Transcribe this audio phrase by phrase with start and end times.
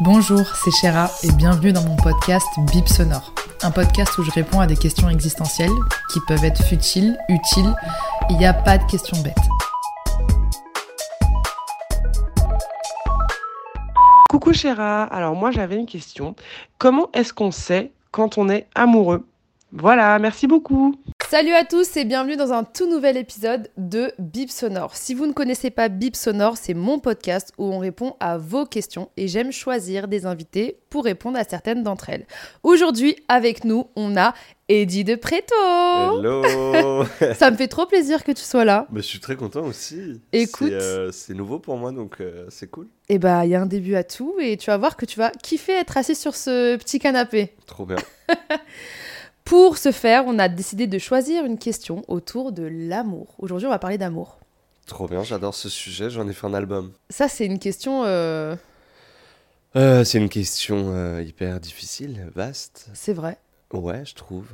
[0.00, 3.32] Bonjour, c'est Chéra et bienvenue dans mon podcast Bip Sonore.
[3.62, 5.72] Un podcast où je réponds à des questions existentielles
[6.12, 7.74] qui peuvent être futiles, utiles.
[8.28, 9.34] Il n'y a pas de questions bêtes.
[14.28, 16.36] Coucou Chéra, alors moi j'avais une question.
[16.76, 19.26] Comment est-ce qu'on sait quand on est amoureux?
[19.78, 20.94] Voilà, merci beaucoup.
[21.28, 24.96] Salut à tous et bienvenue dans un tout nouvel épisode de Bip Sonore.
[24.96, 28.64] Si vous ne connaissez pas Bip Sonore, c'est mon podcast où on répond à vos
[28.64, 32.26] questions et j'aime choisir des invités pour répondre à certaines d'entre elles.
[32.62, 34.32] Aujourd'hui, avec nous, on a
[34.70, 35.54] Eddie de Preto.
[36.20, 38.86] Hello Ça me fait trop plaisir que tu sois là.
[38.88, 40.22] Bah, Je suis très content aussi.
[40.32, 40.72] Écoute.
[41.12, 42.88] C'est euh, nouveau pour moi, donc euh, c'est cool.
[43.10, 45.18] Et bah, il y a un début à tout et tu vas voir que tu
[45.18, 47.52] vas kiffer être assis sur ce petit canapé.
[47.66, 47.98] Trop bien.
[49.46, 53.36] Pour ce faire, on a décidé de choisir une question autour de l'amour.
[53.38, 54.40] Aujourd'hui, on va parler d'amour.
[54.86, 56.90] Trop bien, j'adore ce sujet, j'en ai fait un album.
[57.10, 58.02] Ça, c'est une question.
[58.04, 58.56] euh,
[59.76, 62.88] Euh, c'est une question euh, hyper difficile, vaste.
[62.92, 63.38] C'est vrai.
[63.72, 64.48] Ouais, je trouve.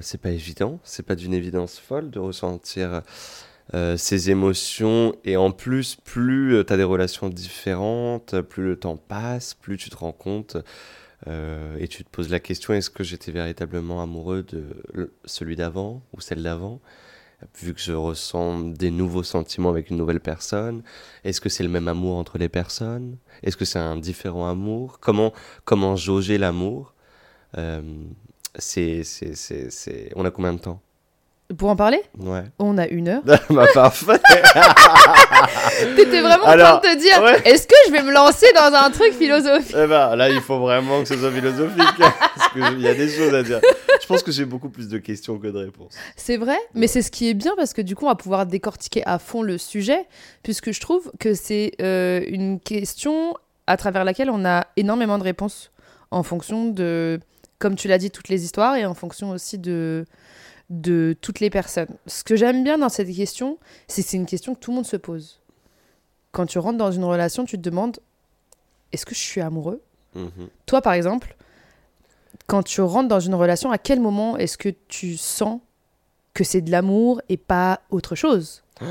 [0.00, 3.02] C'est pas évident, c'est pas d'une évidence folle de ressentir
[3.96, 5.14] ces émotions.
[5.24, 9.88] Et en plus, plus tu as des relations différentes, plus le temps passe, plus tu
[9.90, 10.58] te rends compte
[11.26, 16.20] et tu te poses la question est-ce que j'étais véritablement amoureux de celui d'avant ou
[16.20, 16.80] celle d'avant?
[17.60, 20.82] Vu que je ressens des nouveaux sentiments avec une nouvelle personne,
[21.22, 23.16] est-ce que c'est le même amour entre les personnes?
[23.44, 24.98] Est-ce que c'est un différent amour?
[25.00, 25.32] Comment,
[25.64, 26.94] comment jauger l'amour?
[27.56, 27.80] Euh,
[28.56, 30.12] c'est, c'est...
[30.16, 30.80] On a combien de temps?
[31.56, 32.42] Pour en parler, Ouais.
[32.58, 33.22] on a une heure.
[33.50, 34.20] bah, parfait
[35.96, 37.40] T'étais vraiment Alors, en train de te dire ouais.
[37.44, 40.58] est-ce que je vais me lancer dans un truc philosophique Eh ben, là, il faut
[40.58, 41.78] vraiment que ce soit philosophique.
[41.98, 43.60] parce qu'il y a des choses à dire.
[44.00, 45.94] Je pense que j'ai beaucoup plus de questions que de réponses.
[46.16, 48.46] C'est vrai, mais c'est ce qui est bien parce que du coup, on va pouvoir
[48.46, 50.06] décortiquer à fond le sujet,
[50.42, 53.34] puisque je trouve que c'est euh, une question
[53.66, 55.70] à travers laquelle on a énormément de réponses
[56.10, 57.20] en fonction de,
[57.58, 60.06] comme tu l'as dit, toutes les histoires et en fonction aussi de,
[60.70, 61.96] de toutes les personnes.
[62.06, 64.76] Ce que j'aime bien dans cette question, c'est que c'est une question que tout le
[64.76, 65.40] monde se pose.
[66.32, 67.98] Quand tu rentres dans une relation, tu te demandes
[68.92, 69.82] est-ce que je suis amoureux?
[70.14, 70.48] Mhm.
[70.66, 71.36] Toi, par exemple,
[72.46, 75.60] quand tu rentres dans une relation, à quel moment est-ce que tu sens
[76.34, 78.62] que c'est de l'amour et pas autre chose?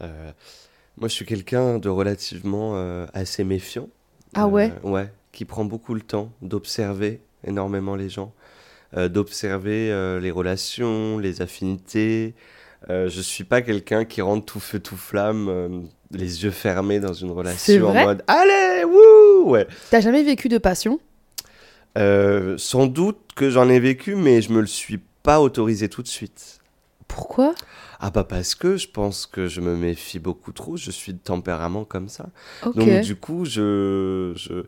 [0.00, 0.32] Euh,
[0.96, 3.88] moi, je suis quelqu'un de relativement euh, assez méfiant.
[4.34, 4.72] Ah ouais?
[4.84, 8.32] Euh, Ouais, qui prend beaucoup le temps d'observer énormément les gens,
[8.96, 12.34] d'observer les relations, les affinités.
[12.88, 17.30] Je suis pas quelqu'un qui rentre tout feu tout flamme, les yeux fermés dans une
[17.30, 19.66] relation en mode allez wouh ouais.
[19.90, 21.00] T'as jamais vécu de passion?
[21.96, 26.02] Euh, sans doute que j'en ai vécu, mais je me le suis pas autorisé tout
[26.02, 26.58] de suite.
[27.06, 27.54] Pourquoi?
[28.06, 31.18] Ah bah parce que je pense que je me méfie beaucoup trop, je suis de
[31.18, 32.26] tempérament comme ça.
[32.66, 32.76] Ok.
[32.76, 34.64] Donc du coup, je, je,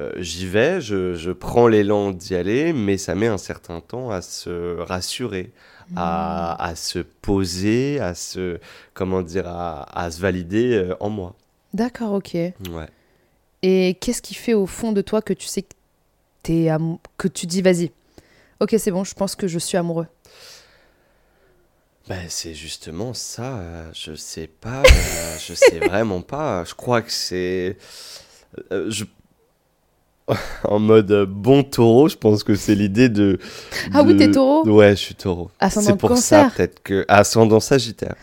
[0.00, 4.10] euh, j'y vais, je, je prends l'élan d'y aller, mais ça met un certain temps
[4.10, 5.52] à se rassurer,
[5.94, 6.62] à, Hmm.
[6.64, 8.58] à se poser, à se,
[8.92, 11.36] comment dire, à, à se valider euh, en moi.
[11.72, 12.34] D'accord, ok.
[12.34, 12.54] Ouais.
[13.62, 15.74] Et qu'est-ce qui fait au fond de toi que tu sais que
[16.42, 17.92] t'es amou- que tu dis vas-y
[18.58, 20.06] Ok, c'est bon, je pense que je suis amoureux.
[22.10, 26.64] Ben, c'est justement ça, euh, je sais pas, euh, je sais vraiment pas.
[26.64, 27.76] Je crois que c'est.
[28.72, 29.04] euh, je...
[30.64, 33.38] En mode euh, bon taureau, je pense que c'est l'idée de.
[33.94, 35.52] Ah oui, de- t'es taureau Ouais, je suis taureau.
[35.60, 36.50] Ascendant C'est pour cancer.
[36.50, 37.04] ça, peut-être que.
[37.06, 38.16] Ascendant sagittaire.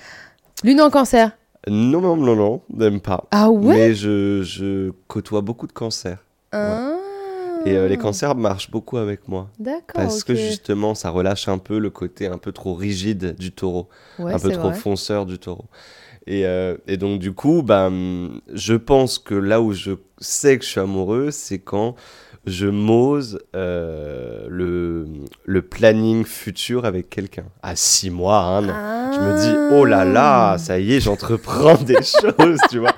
[0.66, 1.32] Lune en cancer.
[1.66, 3.24] Non, non, non, non, même pas.
[3.32, 3.74] Ah ouais?
[3.74, 6.18] Mais je, je côtoie beaucoup de cancers.
[6.52, 6.97] Ah.
[7.66, 9.50] Et euh, les cancers marchent beaucoup avec moi.
[9.60, 9.96] D'accord.
[9.96, 13.90] Parce que justement, ça relâche un peu le côté un peu trop rigide du taureau.
[14.20, 14.78] Ouais, un peu trop vrai.
[14.78, 15.66] fonceur du taureau.
[16.28, 17.90] Et, euh, et donc, du coup, bah,
[18.54, 21.96] je pense que là où je sais que je suis amoureux, c'est quand
[22.48, 25.06] je m'ose euh, le,
[25.46, 27.44] le planning futur avec quelqu'un.
[27.62, 29.12] À six mois, un an.
[29.14, 30.06] Je me dis, oh là Ah.
[30.06, 32.96] là, ça y est, j'entreprends des choses, tu vois.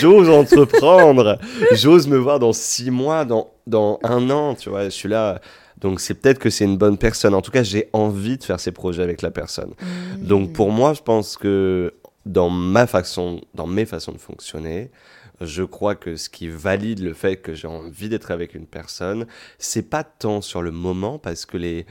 [0.00, 1.38] J'ose entreprendre.
[1.72, 4.84] J'ose me voir dans six mois, dans, dans un an, tu vois.
[4.84, 5.40] Je suis là.
[5.80, 7.34] Donc c'est peut-être que c'est une bonne personne.
[7.34, 9.70] En tout cas, j'ai envie de faire ces projets avec la personne.
[9.70, 10.24] Mmh.
[10.24, 11.92] Donc pour moi, je pense que
[12.24, 14.90] dans ma façon, dans mes façons de fonctionner,
[15.40, 19.26] je crois que ce qui valide le fait que j'ai envie d'être avec une personne,
[19.58, 21.86] c'est pas tant sur le moment parce que les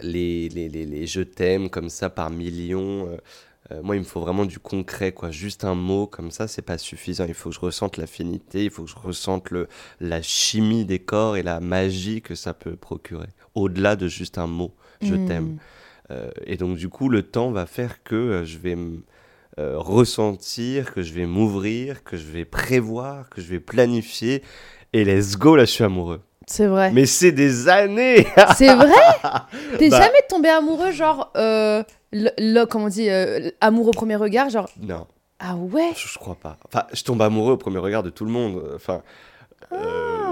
[0.00, 3.16] les, les, les, les je t'aime comme ça par millions, euh,
[3.72, 5.30] euh, moi il me faut vraiment du concret quoi.
[5.30, 7.24] Juste un mot comme ça, c'est pas suffisant.
[7.26, 9.68] Il faut que je ressente l'affinité, il faut que je ressente le
[10.00, 13.28] la chimie des corps et la magie que ça peut procurer.
[13.54, 15.24] Au-delà de juste un mot, je Mm.
[15.26, 15.54] t'aime.
[16.10, 18.76] Euh, et donc du coup, le temps va faire que je vais
[19.58, 24.42] euh, ressentir, que je vais m'ouvrir, que je vais prévoir, que je vais planifier.
[24.92, 26.20] Et let's go, là, je suis amoureux.
[26.46, 26.90] C'est vrai.
[26.92, 28.26] Mais c'est des années
[28.56, 28.88] C'est vrai
[29.78, 29.98] T'es Bah.
[30.00, 31.82] jamais tombé amoureux, genre, euh,
[32.12, 35.06] le, le- comment on dit, euh, amour au premier regard, genre, Non,
[35.40, 36.56] ah ouais je, je crois pas.
[36.66, 38.62] Enfin, je tombe amoureux au premier regard de tout le monde.
[38.74, 39.02] Enfin,
[39.72, 40.27] euh,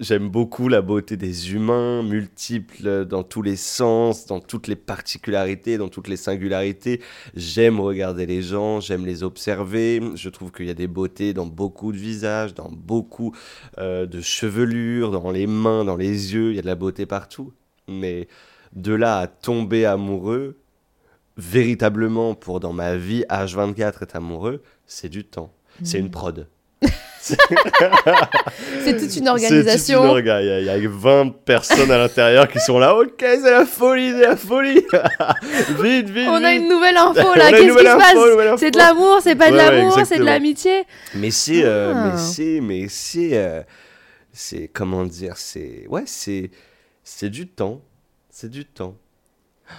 [0.00, 5.78] J'aime beaucoup la beauté des humains, multiples dans tous les sens, dans toutes les particularités,
[5.78, 7.00] dans toutes les singularités.
[7.34, 10.00] J'aime regarder les gens, j'aime les observer.
[10.14, 13.34] Je trouve qu'il y a des beautés dans beaucoup de visages, dans beaucoup
[13.78, 16.50] euh, de chevelures, dans les mains, dans les yeux.
[16.50, 17.52] Il y a de la beauté partout.
[17.88, 18.28] Mais
[18.74, 20.58] de là à tomber amoureux,
[21.36, 25.52] véritablement pour dans ma vie, H24 être amoureux, c'est du temps.
[25.82, 26.46] C'est une prod.
[27.24, 30.04] C'est toute une C'est toute organisation.
[30.04, 30.42] une orga.
[30.42, 32.94] Il y, a- il y a 20 personnes à l'intérieur qui sont là.
[32.96, 34.84] Ok, c'est la folie, c'est la folie.
[35.82, 36.28] vite, vite.
[36.28, 37.96] On a une nouvelle info là, qu'est-ce qui se
[38.52, 38.60] passe?
[38.60, 40.84] C'est de l'amour, c'est pas de Ouais, ouais, l'amour, c'est de l'amitié?
[41.14, 42.10] Mais c'est, euh, Ah.
[42.12, 43.62] mais c'est, mais c'est, euh,
[44.32, 46.50] c'est comment dire, c'est, ouais, c'est,
[47.02, 47.80] c'est du temps,
[48.30, 48.96] c'est du temps.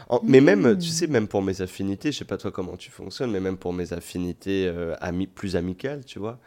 [0.10, 0.78] En- Mais même, Hmm.
[0.80, 3.58] tu sais, même pour mes affinités, je sais pas toi comment tu fonctionnes, mais même
[3.58, 6.40] pour mes affinités euh, ami- plus amicales, tu vois,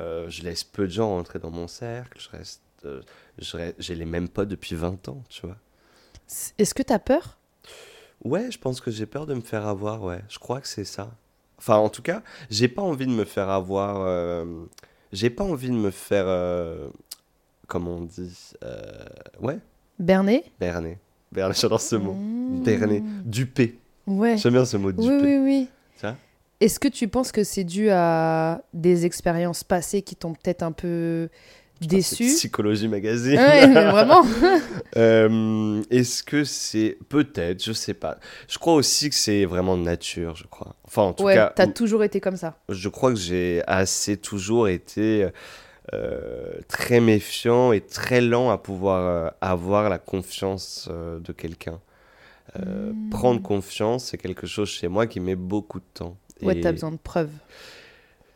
[0.00, 3.00] euh, je laisse peu de gens rentrer dans mon cercle, je reste, euh,
[3.38, 5.56] je re- j'ai les mêmes potes depuis 20 ans, tu vois.
[6.58, 7.38] Est-ce que t'as peur?
[8.24, 10.22] Ouais, je pense que j'ai peur de me faire avoir, ouais.
[10.28, 11.10] Je crois que c'est ça.
[11.58, 14.00] Enfin, en tout cas, j'ai pas envie de me faire avoir.
[14.00, 14.44] euh,
[15.12, 16.26] J'ai pas envie de me faire.
[17.68, 18.52] Comment on dit
[19.40, 19.58] Ouais,
[19.98, 20.98] Berné berner.
[21.32, 22.12] Berner, j'adore ce mot.
[22.12, 22.62] Mmh.
[22.62, 23.02] Berner.
[23.24, 23.78] Duper.
[24.06, 24.36] Ouais.
[24.38, 25.08] J'aime bien ce mot, duper.
[25.08, 25.68] Oui, oui, oui.
[25.96, 26.16] Ça?
[26.60, 30.72] Est-ce que tu penses que c'est dû à des expériences passées qui t'ont peut-être un
[30.72, 31.28] peu
[31.80, 33.36] déçu Psychologie magazine.
[33.36, 34.24] Ouais, mais vraiment.
[34.96, 36.96] Euh, Est-ce que c'est.
[37.08, 38.18] Peut-être, je sais pas.
[38.48, 40.74] Je crois aussi que c'est vraiment de nature, je crois.
[40.86, 41.52] Enfin, en tout ouais, cas.
[41.54, 42.58] t'as toujours été comme ça.
[42.68, 45.28] je crois que j'ai assez toujours été
[45.94, 51.80] euh, très méfiant et très lent à pouvoir euh, avoir la confiance euh, de quelqu'un.
[52.58, 53.10] Hmm.
[53.10, 56.16] Prendre confiance, c'est quelque chose chez moi qui met beaucoup de temps.
[56.42, 57.30] Ouais, t'as besoin de preuves.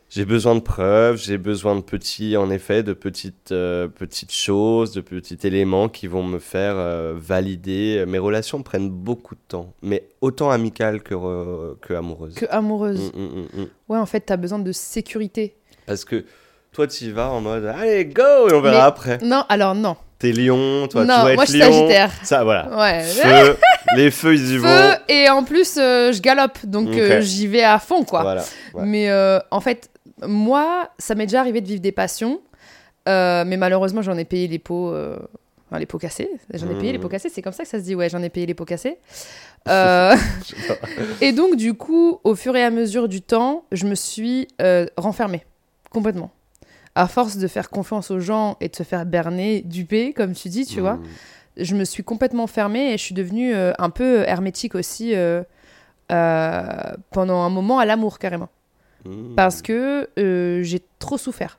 [0.09, 4.91] J'ai besoin de preuves, j'ai besoin de petits, en effet, de petites, euh, petites choses,
[4.91, 8.03] de petits éléments qui vont me faire euh, valider.
[8.05, 12.33] Mes relations prennent beaucoup de temps, mais autant amicales que, re- que amoureuses.
[12.35, 13.13] Que amoureuse.
[13.15, 13.67] Mm, mm, mm.
[13.87, 15.55] Ouais, en fait, t'as besoin de sécurité.
[15.85, 16.25] Parce que
[16.73, 19.17] toi, tu y vas en mode allez, go, et on verra Mais- après.
[19.19, 19.95] Non, alors non.
[20.21, 21.71] T'es lion, toi, Non, tu vas moi, être je suis lion.
[21.71, 22.11] Sagittaire.
[22.23, 22.69] Ça, voilà.
[22.77, 23.01] Ouais.
[23.01, 23.57] Feu,
[23.97, 24.91] les feux, ils y Feu, vont.
[25.09, 26.59] et en plus, euh, je galope.
[26.65, 26.97] Donc, Ok.
[26.97, 28.21] euh, j'y vais à fond, quoi.
[28.21, 28.43] Voilà.
[28.75, 28.83] ouais.
[28.85, 29.89] Mais euh, en fait,
[30.25, 32.39] moi, ça m'est déjà arrivé de vivre des passions.
[33.09, 34.91] euh, mais malheureusement, j'en ai payé les pots.
[34.93, 35.17] euh,
[35.69, 36.29] Enfin, les pots cassés.
[36.53, 37.01] J'en ai payé les Mhm.
[37.03, 37.29] pots cassés.
[37.33, 37.95] C'est comme ça que ça se dit.
[37.95, 38.97] Ouais, j'en ai payé les pots cassés.
[39.69, 40.15] Euh,
[41.21, 44.87] et donc, du coup, au fur et à mesure du temps, je me suis euh,
[44.97, 45.45] renfermée.
[45.91, 46.31] Complètement.
[46.95, 50.49] À force de faire confiance aux gens et de se faire berner, duper, comme tu
[50.49, 51.03] dis, tu vois, Mm.
[51.57, 55.41] je me suis complètement fermée et je suis devenue euh, un peu hermétique aussi euh,
[56.11, 56.63] euh,
[57.11, 58.49] pendant un moment à l'amour, carrément.
[59.05, 59.35] Mm.
[59.35, 61.57] Parce que euh, j'ai trop souffert.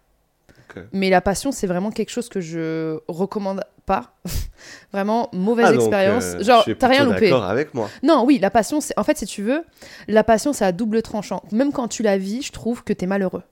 [0.94, 4.14] Mais la passion, c'est vraiment quelque chose que je recommande pas.
[4.92, 6.24] vraiment, mauvaise Ah, expérience.
[6.24, 7.28] euh, Genre, t'as rien loupé.
[7.28, 7.90] d'accord avec moi.
[8.02, 9.64] Non, oui, la passion, c'est en fait, si tu veux,
[10.08, 11.42] la passion, c'est à double tranchant.
[11.52, 13.42] Même quand tu la vis, je trouve que t'es malheureux.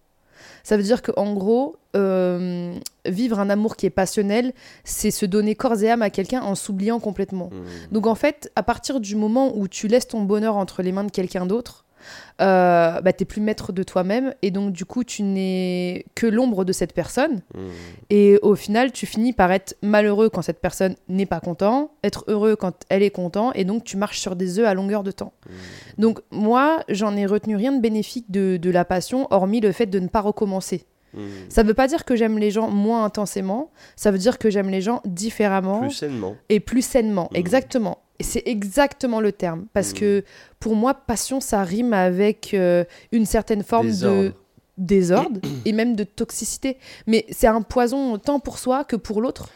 [0.62, 2.74] Ça veut dire qu'en gros, euh,
[3.06, 4.52] vivre un amour qui est passionnel,
[4.84, 7.50] c'est se donner corps et âme à quelqu'un en s'oubliant complètement.
[7.52, 7.92] Mm.
[7.92, 11.04] Donc en fait, à partir du moment où tu laisses ton bonheur entre les mains
[11.04, 11.84] de quelqu'un d'autre,
[12.40, 16.64] euh, bah, t'es plus maître de toi-même et donc du coup tu n'es que l'ombre
[16.64, 17.58] de cette personne Mm.
[18.10, 22.24] et au final tu finis par être malheureux quand cette personne n'est pas content, être
[22.28, 25.10] heureux quand elle est content et donc tu marches sur des œufs à longueur de
[25.10, 25.32] temps.
[25.46, 25.52] Mm.
[26.02, 29.86] Donc moi j'en ai retenu rien de bénéfique de, de la passion hormis le fait
[29.86, 30.86] de ne pas recommencer.
[31.14, 31.20] Mm.
[31.48, 34.70] Ça veut pas dire que j'aime les gens moins intensément, ça veut dire que j'aime
[34.70, 36.36] les gens différemment Plus sainement.
[36.48, 37.28] et plus sainement.
[37.34, 37.98] Exactement.
[38.20, 39.64] Et c'est exactement le terme.
[39.72, 39.98] Parce Mhm.
[39.98, 40.24] que
[40.60, 44.32] pour moi, passion, ça rime avec euh, une certaine forme de
[44.78, 45.40] Désordre.
[45.64, 46.76] et même de toxicité.
[47.06, 49.48] Mais c'est un poison tant pour soi que pour l'autre?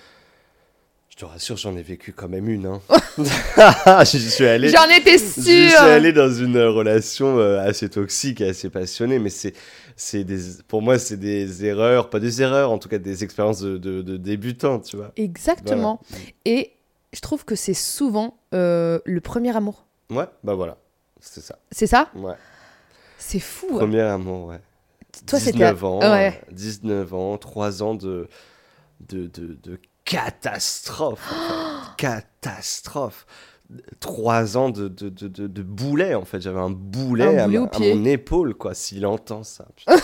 [1.10, 2.66] Je te rassure, j'en ai vécu quand même une.
[2.66, 2.80] Hein.
[4.04, 4.68] je suis allé.
[4.70, 5.80] J'en étais Je suis sûre.
[5.82, 9.52] allé dans une relation euh, assez toxique et assez passionnée, mais c'est,
[9.94, 13.60] c'est des, pour moi, c'est des erreurs, pas des erreurs, en tout cas des expériences
[13.60, 15.12] de, de, de débutants, tu vois.
[15.16, 16.00] Exactement.
[16.44, 16.72] Et
[17.14, 19.86] je trouve que c'est souvent euh, le premier amour.
[20.10, 20.76] Ouais, bah voilà,
[21.20, 21.58] c'est ça.
[21.70, 22.10] C'est ça?
[22.14, 22.34] Ouais.
[23.18, 23.68] C'est fou.
[23.72, 23.78] hein.
[23.78, 24.60] Premier amour, ouais.
[25.26, 25.52] Toi, c'était.
[25.58, 26.42] 19 ans, Ouais.
[26.48, 28.28] euh, 19 ans, 3 ans de,
[29.08, 31.20] de, de, de catastrophe.
[31.32, 31.96] en fait.
[31.96, 33.26] catastrophe.
[34.00, 36.40] 3 ans de, de, de, de, boulet, en fait.
[36.40, 39.66] J'avais un boulet, Un boulet à, à mon épaule, quoi, s'il entend ça.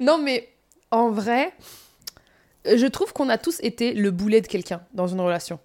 [0.00, 0.48] Non, mais
[0.90, 1.52] en vrai,
[2.64, 5.60] je trouve qu'on a tous été le boulet de quelqu'un dans une relation.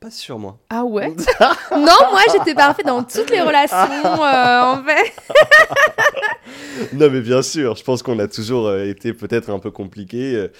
[0.00, 0.58] Pas sur moi.
[0.70, 1.08] Ah ouais
[1.72, 5.12] Non, moi j'étais parfaite dans toutes les relations, euh, en fait.
[6.92, 10.34] Non, mais bien sûr, je pense qu'on a toujours euh, été peut-être un peu compliqué
[10.36, 10.52] euh,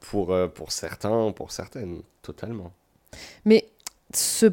[0.00, 2.72] pour, pour certains, pour certaines, totalement.
[3.44, 3.68] Mais
[4.14, 4.46] ce...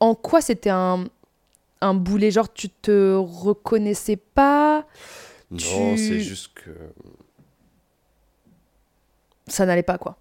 [0.00, 1.04] en quoi c'était un...
[1.80, 2.30] un boulet?
[2.30, 4.84] Genre, tu te reconnaissais pas?
[5.50, 5.56] Non,
[5.94, 6.70] Tu- c'est juste que.
[9.46, 10.16] Ça n'allait pas, quoi.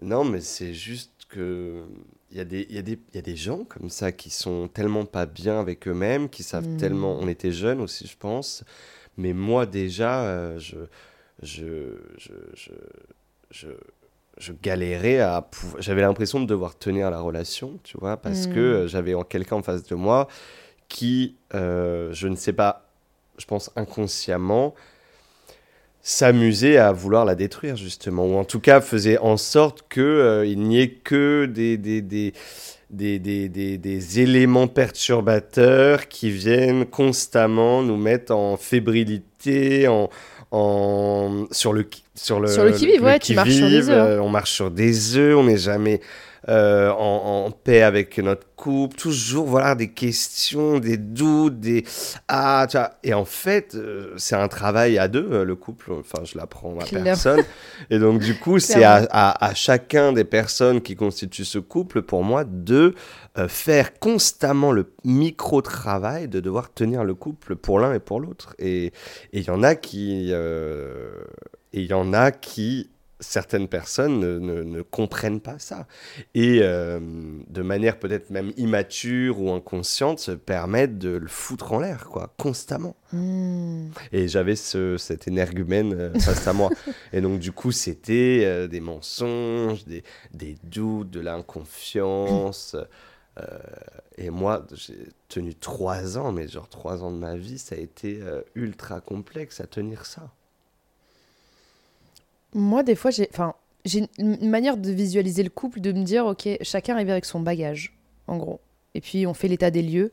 [0.00, 1.82] Non, mais c'est juste que.
[2.30, 4.10] Il y, a des, il, y a des, il y a des gens comme ça
[4.10, 6.76] qui sont tellement pas bien avec eux-mêmes, qui savent Mm.
[6.78, 7.16] tellement.
[7.20, 8.64] On était jeunes aussi, je pense.
[9.16, 10.76] Mais moi, déjà, euh, je,
[11.42, 12.72] je, je, je,
[13.52, 13.68] je,
[14.38, 15.42] je galérais à.
[15.42, 18.54] pouvoir- J'avais l'impression de devoir tenir la relation, tu vois, parce Mm.
[18.54, 20.26] que euh, j'avais en- quelqu'un en face de moi
[20.88, 22.88] qui, euh, je ne sais pas,
[23.38, 24.74] je pense inconsciemment,
[26.06, 30.44] s'amusait à vouloir la détruire justement ou en tout cas faisait en sorte que euh,
[30.46, 32.34] il n'y ait que des des, des,
[32.90, 40.10] des, des, des- des éléments perturbateurs qui viennent constamment nous mettre en fébrilité en,
[40.50, 43.96] en sur le qui- sur le Sur le qui-vive, ouais, tu marches sur des œufs,
[43.98, 44.06] hein.
[44.06, 46.00] euh, on marche sur des œufs on n'est jamais
[46.48, 51.84] euh, en, en paix avec notre couple, toujours voilà des questions, des doutes, des
[52.28, 52.90] ah tu vois.
[53.02, 56.78] et en fait euh, c'est un travail à deux euh, le couple, enfin je l'apprends
[56.78, 57.42] à personne.
[57.90, 62.02] Et donc du coup c'est à, à- à chacun des personnes qui constituent ce couple
[62.02, 62.94] pour moi de
[63.38, 68.20] euh, faire constamment le micro travail de devoir tenir le couple pour l'un et pour
[68.20, 68.54] l'autre.
[68.58, 68.92] Et et
[69.40, 72.90] il y en a qui et il y en a qui
[73.24, 75.86] certaines personnes ne, ne- ne comprennent pas ça.
[76.34, 77.00] Et euh,
[77.48, 82.32] de manière peut-être même immature ou inconsciente se permettent de le foutre en l'air quoi
[82.38, 82.96] constamment.
[83.12, 83.90] Hmm.
[84.12, 86.70] et j'avais ce, cet énergumène euh, face à moi.
[87.12, 90.02] Et donc du coup c'était euh, des mensonges des,
[90.32, 92.76] des doutes de l'inconfiance
[94.16, 97.78] et moi j'ai tenu trois ans mais genre trois ans de ma vie ça a
[97.78, 98.20] été
[98.54, 100.30] ultra complexe à tenir ça
[102.54, 106.26] Moi, des fois, j'ai enfin, j'ai une manière de visualiser le couple, de me dire,
[106.26, 107.96] ok, chacun arrive avec son bagage,
[108.26, 108.60] en gros.
[108.94, 110.12] Et puis, on fait l'état des lieux,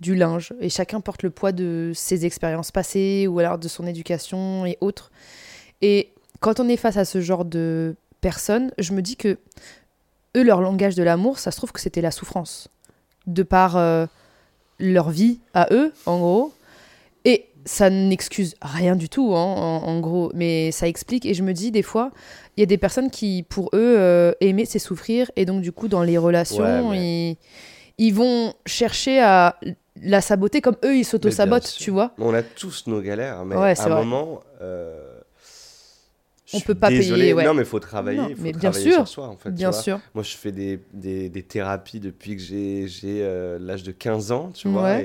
[0.00, 3.86] du linge, et chacun porte le poids de ses expériences passées, ou alors de son
[3.86, 5.10] éducation et autres.
[5.80, 9.38] Et quand on est face à ce genre de personnes, je me dis que
[10.36, 12.68] eux, leur langage de l'amour, ça se trouve que c'était la souffrance.
[13.26, 14.06] De par euh,
[14.78, 16.52] leur vie à eux, en gros.
[17.24, 21.26] Et ça n'excuse rien du tout, hein, en, en gros, mais ça explique.
[21.26, 22.10] Et je me dis, des fois,
[22.56, 25.30] il y a des personnes qui, pour eux, euh, aimer, c'est souffrir.
[25.36, 27.36] Et donc, du coup, dans les relations, Ouais, ils,
[27.98, 29.58] ils vont chercher à
[30.02, 32.12] la saboter comme eux, ils s'auto-sabotent, tu vois.
[32.18, 34.04] on a tous nos galères mais Ouais, à un vrai.
[34.04, 35.18] moment euh,
[36.46, 37.20] je On peut pas désolé.
[37.20, 37.44] payer, ouais.
[37.44, 39.72] non mais faut travailler Non, faut mais bien travailler sûr, sur soi en fait Bien
[39.72, 40.00] sûr.
[40.14, 44.32] Moi, je fais des, des, des thérapies depuis que j'ai j'ai, euh, l'âge de 15
[44.32, 45.00] ans, tu vois,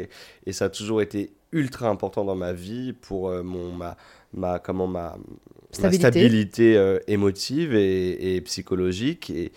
[0.45, 3.95] et ça a toujours été ultra important dans ma vie pour euh, mon, ma,
[4.33, 5.17] ma, comment, ma, ma
[5.71, 6.09] Stabilité.
[6.09, 9.29] stabilité euh, émotive et, et psychologique.
[9.29, 9.51] Et,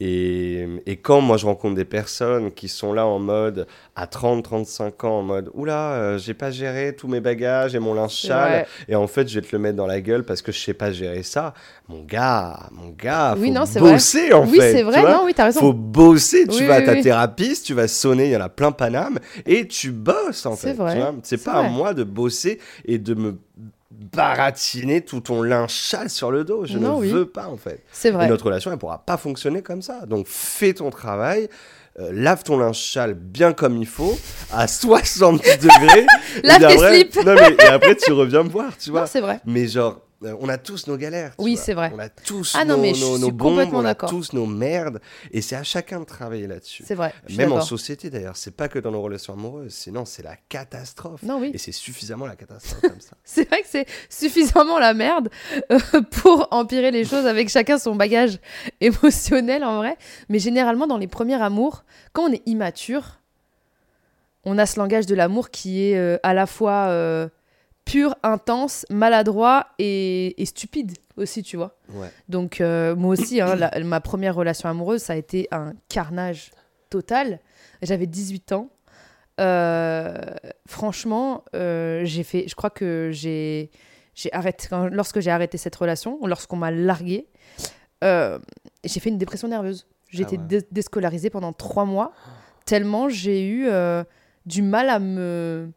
[0.00, 5.06] et, et quand moi je rencontre des personnes qui sont là en mode à 30-35
[5.06, 8.28] ans, en mode oula, euh, j'ai pas géré tous mes bagages et mon linge C'est
[8.28, 8.66] sale, vrai.
[8.88, 10.74] et en fait je vais te le mettre dans la gueule parce que je sais
[10.74, 11.52] pas gérer ça.
[11.88, 13.92] Mon gars, mon gars, Oui, faut non, c'est vrai.
[13.94, 14.72] bosser en oui, fait.
[14.72, 15.60] c'est tu vrai, non, oui, t'as raison.
[15.60, 16.46] faut bosser.
[16.46, 17.00] Tu Oui, vas à oui, ta oui.
[17.02, 20.68] thérapeute, tu vas sonner, il y en a plein Paname, et tu bosses en C'est
[20.68, 20.74] fait.
[20.74, 21.14] vrai, tu vois.
[21.24, 21.70] C'est c'est pas à vrai.
[21.70, 23.38] moi de bosser et de me
[23.90, 26.66] baratiner tout ton linge sale sur le dos.
[26.66, 27.10] Je Non, ne oui.
[27.10, 27.82] veux pas en fait.
[27.92, 28.28] C'est Et vrai.
[28.28, 30.06] notre relation, elle pourra pas fonctionner comme ça.
[30.06, 31.48] Donc fais ton travail.
[32.00, 34.16] euh, lave ton linge sale bien comme il faut,
[34.52, 36.06] à 60 degrés.
[36.36, 37.16] et Lave tes après- slips.
[37.26, 39.00] Non, mais, et après, tu reviens me voir, tu vois.
[39.00, 39.40] Non, c'est vrai.
[39.44, 41.32] Mais genre, Euh, on a tous nos galères.
[41.38, 41.92] Oui, c'est vrai.
[41.94, 43.94] On a tous Ah nos, non, mais je nos, suis nos bombes, complètement on a
[43.94, 45.00] tous nos merdes.
[45.30, 46.82] Et c'est à chacun de travailler là-dessus.
[46.86, 47.14] C'est vrai.
[47.36, 51.22] Même en société d'ailleurs, c'est pas que dans nos relations amoureuses, sinon c'est la catastrophe.
[51.22, 51.52] Non, oui.
[51.54, 53.16] Et c'est suffisamment la catastrophe comme ça.
[53.24, 55.28] C'est vrai que c'est suffisamment la merde
[55.70, 55.78] euh,
[56.10, 58.38] pour empirer les choses avec chacun son bagage
[58.80, 59.96] émotionnel en vrai.
[60.28, 63.20] Mais généralement, dans les premiers amours, quand on est immature,
[64.44, 66.88] on a ce langage de l'amour qui est euh, à la fois
[67.90, 71.76] pur, intense, maladroit et, et stupide aussi, tu vois.
[71.92, 72.10] Ouais.
[72.28, 76.50] Donc euh, moi aussi, hein, la- ma première relation amoureuse, ça a été un carnage
[76.90, 77.40] total.
[77.82, 78.70] J'avais 18 ans.
[79.40, 80.16] Euh,
[80.66, 83.70] franchement, euh, j'ai fait, je crois que j'ai,
[84.14, 87.28] j'ai arrêté quand- lorsque j'ai arrêté cette relation, lorsqu'on m'a largué,
[88.04, 88.38] euh,
[88.84, 89.86] j'ai fait une dépression nerveuse.
[90.10, 90.44] J'ai Ah été ouais.
[90.46, 92.12] dé- déscolarisée pendant trois mois,
[92.64, 93.68] tellement j'ai eu
[94.46, 95.70] du mal à me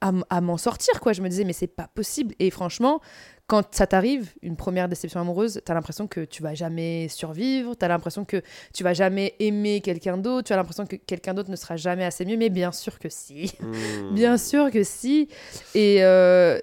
[0.00, 3.00] à, m'en sortir quoi je me disais mais c'est pas possible et franchement
[3.46, 7.88] quand ça t'arrive une première déception amoureuse t'as l'impression que tu vas jamais survivre t'as
[7.88, 8.42] l'impression que
[8.74, 12.04] tu vas jamais aimer quelqu'un d'autre tu as l'impression que quelqu'un d'autre ne sera jamais
[12.04, 14.14] assez mieux mais bien sûr que si Hmm.
[14.14, 15.28] bien sûr que si
[15.74, 16.58] et euh,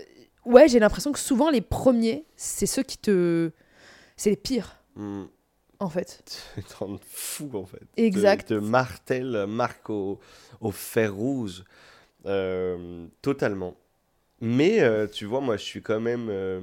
[0.46, 3.52] ouais j'ai l'impression que souvent les premiers c'est ceux qui te
[4.18, 5.26] c'est les pires Hmm.
[5.80, 7.82] en fait Ils te rendent fou en fait.
[7.98, 8.48] Exact.
[8.48, 10.20] Te, te martèle, marque au,
[10.62, 11.66] au fer rouge.
[12.26, 13.76] Euh, totalement.
[14.42, 16.62] Mais euh, tu vois, moi je suis quand même euh,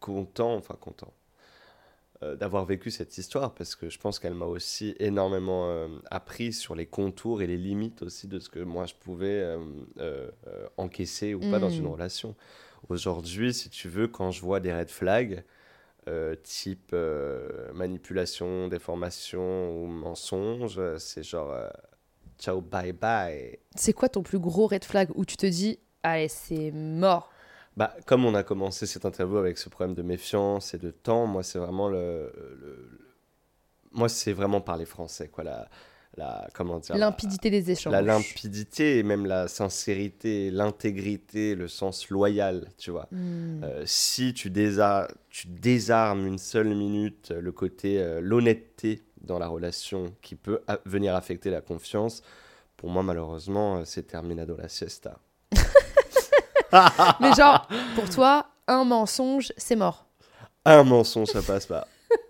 [0.00, 1.12] content, enfin content,
[2.38, 6.86] d'avoir vécu cette histoire parce que je pense qu'elle m'a aussi énormément appris sur les
[6.86, 9.44] contours et les limites aussi de ce que moi je pouvais
[10.76, 11.78] encaisser ou pas dans Mm.
[11.80, 12.36] une relation.
[12.88, 15.42] Aujourd'hui, si tu veux, quand je vois des red flags,
[16.08, 21.68] euh, type euh, manipulation, déformation ou mensonge, c'est genre euh,
[22.42, 23.58] ciao, bye bye.
[23.76, 27.30] c'est quoi ton plus gros red flag où tu te dis allez c'est mort?
[27.76, 31.26] Bah, comme on a commencé cette interview avec ce problème de méfiance et de temps,
[31.26, 32.98] moi c'est vraiment le, le- le-
[33.92, 35.68] moi c'est vraiment parler français quoi, la,
[36.16, 41.68] la comment dire, la- limpidité des échanges la limpidité et même la sincérité, l'intégrité, le
[41.68, 43.08] sens loyal, tu vois.
[43.10, 43.62] Hmm.
[43.64, 49.38] Euh, si tu, désa- tu désarmes une seule minute euh, le côté, euh, l'honnêteté dans
[49.38, 52.22] la relation qui peut venir affecter la confiance,
[52.76, 55.18] pour moi, malheureusement, euh, c'est terminado la siesta.
[57.20, 60.06] Mais genre, pour toi, un mensonge, c'est mort.
[60.64, 61.86] Un mensonge, ça passe pas.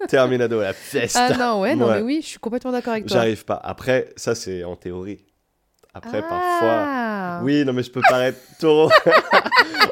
[0.08, 1.28] terminado la fiesta.
[1.30, 3.16] Ah non, ouais, non, mais oui, je suis complètement d'accord avec toi.
[3.16, 3.60] J'arrive pas.
[3.62, 5.24] Après, ça, c'est en théorie.
[5.94, 6.84] Après, parfois.
[6.86, 7.40] Ah.
[7.42, 8.90] Oui, non, mais je peux paraître taureau.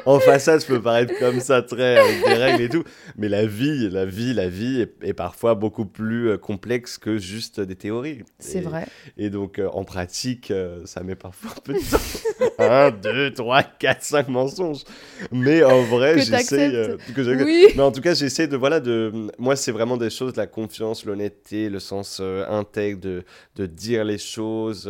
[0.05, 2.83] en façade, je peux paraître comme ça, très avec des règles et tout.
[3.17, 7.17] Mais la vie, la vie, la vie est, est parfois beaucoup plus euh, complexe que
[7.17, 8.23] juste des théories.
[8.39, 8.87] C'est vrai.
[9.17, 12.53] Et donc, euh, en pratique, euh, ça met parfois un peu de temps.
[12.59, 14.83] un, deux, trois, quatre, cinq mensonges.
[15.31, 16.97] Mais en vrai, j'essaie.
[17.17, 17.67] Oui.
[17.75, 18.57] Mais en tout cas, j'essaie de.
[18.57, 19.11] Voilà, de.
[19.37, 23.23] Moi, c'est vraiment des choses, la confiance, l'honnêteté, le sens intègre de,
[23.55, 24.89] de dire les choses.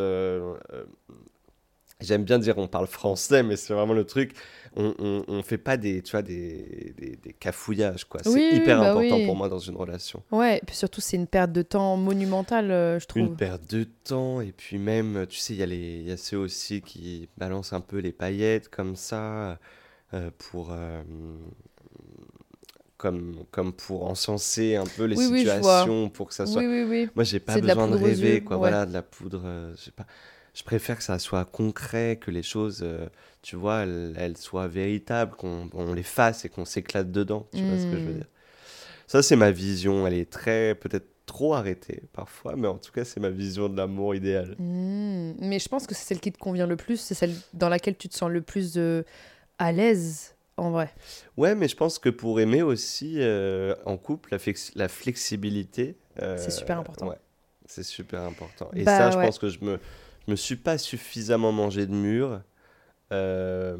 [2.01, 4.33] J'aime bien dire on parle français, mais c'est vraiment le truc.
[4.75, 8.21] On, on, on fait pas des, tu vois, des, des, des cafouillages, quoi.
[8.23, 9.25] C'est Oui, hyper bah important oui.
[9.25, 10.23] pour moi dans une relation.
[10.31, 13.21] Ouais, et puis surtout, c'est une perte de temps monumentale, euh, je trouve.
[13.23, 16.15] Une perte de temps, et puis même, tu sais, il y, a les- y a
[16.17, 19.59] ceux aussi qui balancent un peu les paillettes comme ça,
[20.13, 20.69] euh, pour.
[20.71, 21.01] euh,
[22.97, 26.61] comme, comme pour encenser un peu les situations, pour que ça soit.
[26.61, 27.09] Oui, oui, oui.
[27.15, 28.57] Moi, j'ai pas de besoin de rêver, yeux, quoi.
[28.57, 28.59] ouais.
[28.69, 29.41] Voilà, de la poudre.
[29.75, 30.05] je sais pas.
[30.53, 33.07] Je préfère que ça soit concret, que les choses, euh,
[33.41, 37.47] tu vois, elles, elles soient véritables, qu'on on les fasse et qu'on s'éclate dedans.
[37.55, 38.17] Tu vois ce que je veux Mm.
[38.17, 38.27] dire?
[39.07, 40.07] Ça, c'est ma vision.
[40.07, 43.77] Elle est très, peut-être trop arrêtée parfois, mais en tout cas, c'est ma vision de
[43.77, 44.57] l'amour idéal.
[44.57, 47.69] Hmm, Mais je pense que c'est celle qui te convient le plus, c'est celle dans
[47.69, 49.03] laquelle tu te sens le plus euh,
[49.59, 50.93] à l'aise, en vrai.
[51.37, 55.95] Ouais, mais je pense que pour aimer aussi euh, en couple, la, flex- la flexibilité.
[56.35, 57.07] C'est super important.
[57.07, 57.17] Ouais,
[57.65, 58.69] c'est super important.
[58.75, 59.25] Et Bah, ça, je ouais.
[59.25, 59.79] pense que je me,
[60.25, 62.41] je me suis pas suffisamment mangé de mur
[63.11, 63.77] euh,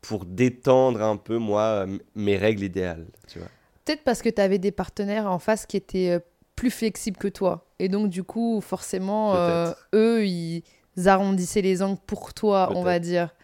[0.00, 3.06] pour détendre un peu, moi, mes règles idéales.
[3.28, 3.48] Tu vois.
[3.84, 6.18] Peut-être parce que tu avais des partenaires en face qui étaient euh,
[6.56, 7.66] plus flexibles que toi.
[7.78, 10.62] Et donc, du coup, forcément, euh, eux, ils
[11.06, 13.34] arrondissaient les angles pour toi, on va dire,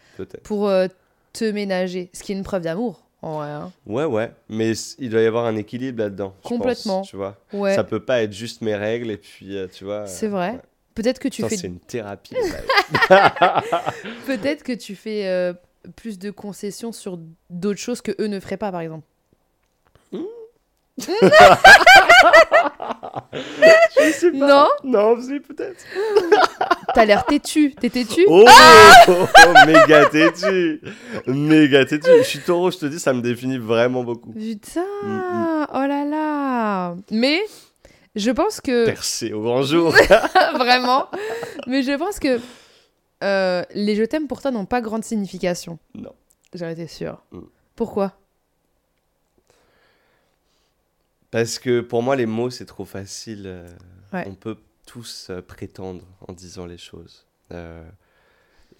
[0.43, 0.87] pour euh,
[1.33, 2.09] te ménager.
[2.13, 3.49] Ce qui est une preuve d'amour, en vrai.
[3.49, 3.71] hein.
[3.85, 6.33] Ouais, ouais, mais il doit y avoir un équilibre là-dedans.
[6.37, 7.01] je pense, Complètement.
[7.01, 7.37] tu vois.
[7.53, 10.05] Ouais, Ça peut pas être juste mes règles et puis, euh, tu vois.
[10.07, 10.51] c'est vrai.
[10.53, 10.59] ouais.
[10.95, 12.35] Peut-être que tu Putain, fais, C'est une thérapie.
[14.25, 15.53] peut-être que tu fais euh,
[15.95, 17.17] plus de concessions sur
[17.49, 19.05] d'autres choses que eux ne feraient pas, par exemple.
[23.33, 24.47] Je sais pas.
[24.47, 25.83] Non Non, si, peut-être.
[26.93, 27.73] T'as l'air têtu.
[27.79, 28.45] T'es têtu Oh,
[29.07, 29.27] oh,
[29.65, 30.81] méga têtu.
[31.27, 32.09] Méga têtu.
[32.19, 34.33] Je suis taureau, je te dis, ça me définit vraiment beaucoup.
[34.33, 36.95] Putain, Mm, oh là là.
[37.11, 37.39] Mais
[38.15, 39.91] je pense que Percé au grand jour.
[40.55, 41.07] vraiment,
[41.67, 42.39] mais je pense que
[43.23, 45.79] euh, les je t'aime pour toi n'ont pas grande signification.
[45.95, 46.13] Non.
[46.53, 47.23] J'en étais sûre.
[47.31, 47.39] Mm.
[47.75, 48.13] Pourquoi?
[51.29, 53.43] Parce que pour moi, les mots, c'est trop facile.
[53.45, 53.67] euh,
[54.11, 54.25] Ouais.
[54.27, 57.25] On peut tous euh, prétendre en disant les choses.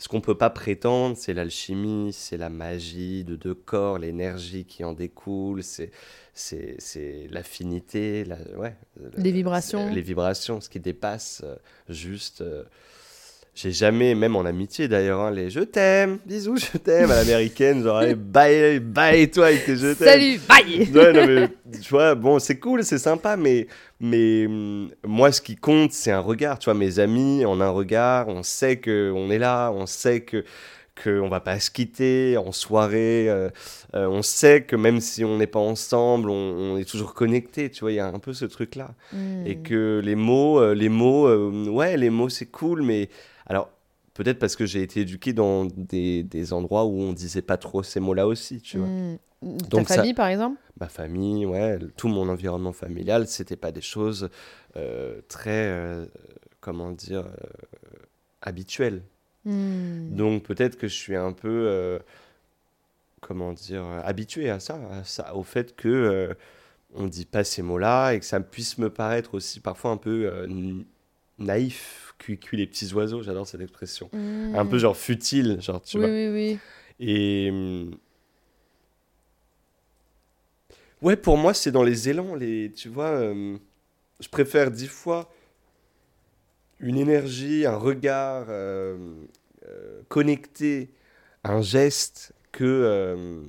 [0.02, 4.66] Euh, ce qu'on peut pas prétendre, c'est l'alchimie, c'est la magie de deux corps, l'énergie
[4.66, 5.92] qui en découle, c'est
[6.34, 8.76] c'est c'est l'affinité, la, ouais,
[9.18, 9.90] Les vibrations.
[9.94, 11.56] les vibrations, ce qui dépasse euh,
[11.90, 12.44] juste.
[13.54, 17.84] J'ai jamais, même en amitié d'ailleurs, hein, les je t'aime, bisous, je t'aime à l'américaine,
[17.84, 20.08] genre allez, bye, bye toi avec tes je t'aime.
[20.08, 21.50] Salut, bye Ouais, non, mais
[21.82, 23.68] tu vois, bon, c'est cool, c'est sympa, mais,
[24.00, 26.60] mais hum, moi, ce qui compte, c'est un regard.
[26.60, 30.46] Tu vois, mes amis, en un regard, on sait qu'on est là, on sait que
[31.04, 33.50] qu'on va pas se quitter en soirée, euh,
[33.96, 36.34] euh, on sait que même si on n'est pas ensemble, on,
[36.74, 38.94] on est toujours connecté, tu vois, il y a un peu ce truc-là.
[39.14, 39.46] Hmm.
[39.46, 41.28] Et que les mots, euh, les mots,
[41.70, 43.10] ouais, les mots, c'est cool, mais
[43.52, 43.70] alors,
[44.14, 47.84] peut-être parce que j'ai été éduqué dans des, des endroits où on disait pas trop
[47.84, 48.88] ces mots-là aussi, tu vois.
[49.42, 50.58] Donc Ta ça- famille, par exemple?
[50.80, 54.30] Ma famille, ouais, tout mon environnement familial, c'était pas des choses
[54.78, 56.06] euh, très, euh,
[56.62, 58.00] comment dire, euh,
[58.42, 59.04] habituelles.
[59.44, 60.16] Hmm.
[60.16, 62.00] Donc peut-être que je suis un peu,
[63.20, 66.34] comment dire, habitué à ça, à ça, au fait que
[66.94, 70.46] on dit pas ces mots-là et que ça puisse me paraître aussi parfois un peu
[71.42, 74.10] naïf, cuit, cuit les petits oiseaux, j'adore cette expression.
[74.14, 74.56] Hmm.
[74.56, 76.12] Un peu genre futile, genre tu oui, vois.
[76.12, 76.60] oui, oui.
[77.00, 77.50] Et.
[77.52, 77.96] hum,
[81.02, 82.36] Ouais, pour moi, c'est dans les élans.
[82.36, 83.58] Les, tu vois, euh,
[84.20, 85.32] je préfère dix fois
[86.80, 88.98] une énergie, un regard euh,
[89.68, 90.92] euh, connecté,
[91.44, 93.42] un geste que.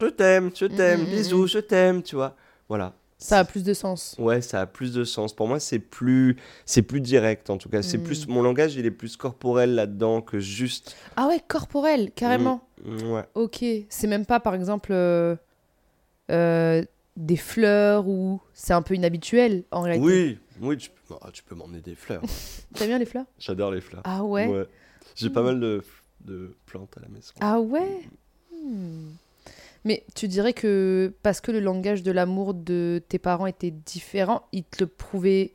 [0.00, 2.36] je t'aime, je t'aime, Mm, mm, bisous, je t'aime, tu vois.
[2.68, 2.94] Voilà.
[3.18, 4.14] Ça a plus de sens.
[4.18, 5.34] Ouais, ça a plus de sens.
[5.34, 7.80] Pour moi, c'est plus, c'est plus direct en tout cas.
[7.82, 8.02] C'est Mm.
[8.02, 10.94] plus mon langage, il est plus corporel là-dedans que juste.
[11.16, 12.60] Ah ouais, corporel, carrément.
[12.84, 13.24] Mm, ouais.
[13.34, 13.64] Ok.
[13.88, 15.34] C'est même pas, par exemple, euh,
[16.30, 16.84] euh,
[17.16, 20.06] des fleurs ou c'est un peu inhabituel en réalité.
[20.06, 22.20] Oui, oui, tu peux, tu peux m'emmener des fleurs.
[22.74, 23.24] T'aimes bien les fleurs?
[23.38, 24.02] J'adore les fleurs.
[24.04, 24.66] Ah ouais?
[25.14, 25.82] J'ai pas mal de,
[26.20, 27.32] de plantes à la maison.
[27.40, 28.02] Ah ouais?
[28.52, 29.12] Hmm.
[29.86, 34.42] Mais tu dirais que parce que le langage de l'amour de tes parents était différent,
[34.52, 35.52] ils te le prouvaient?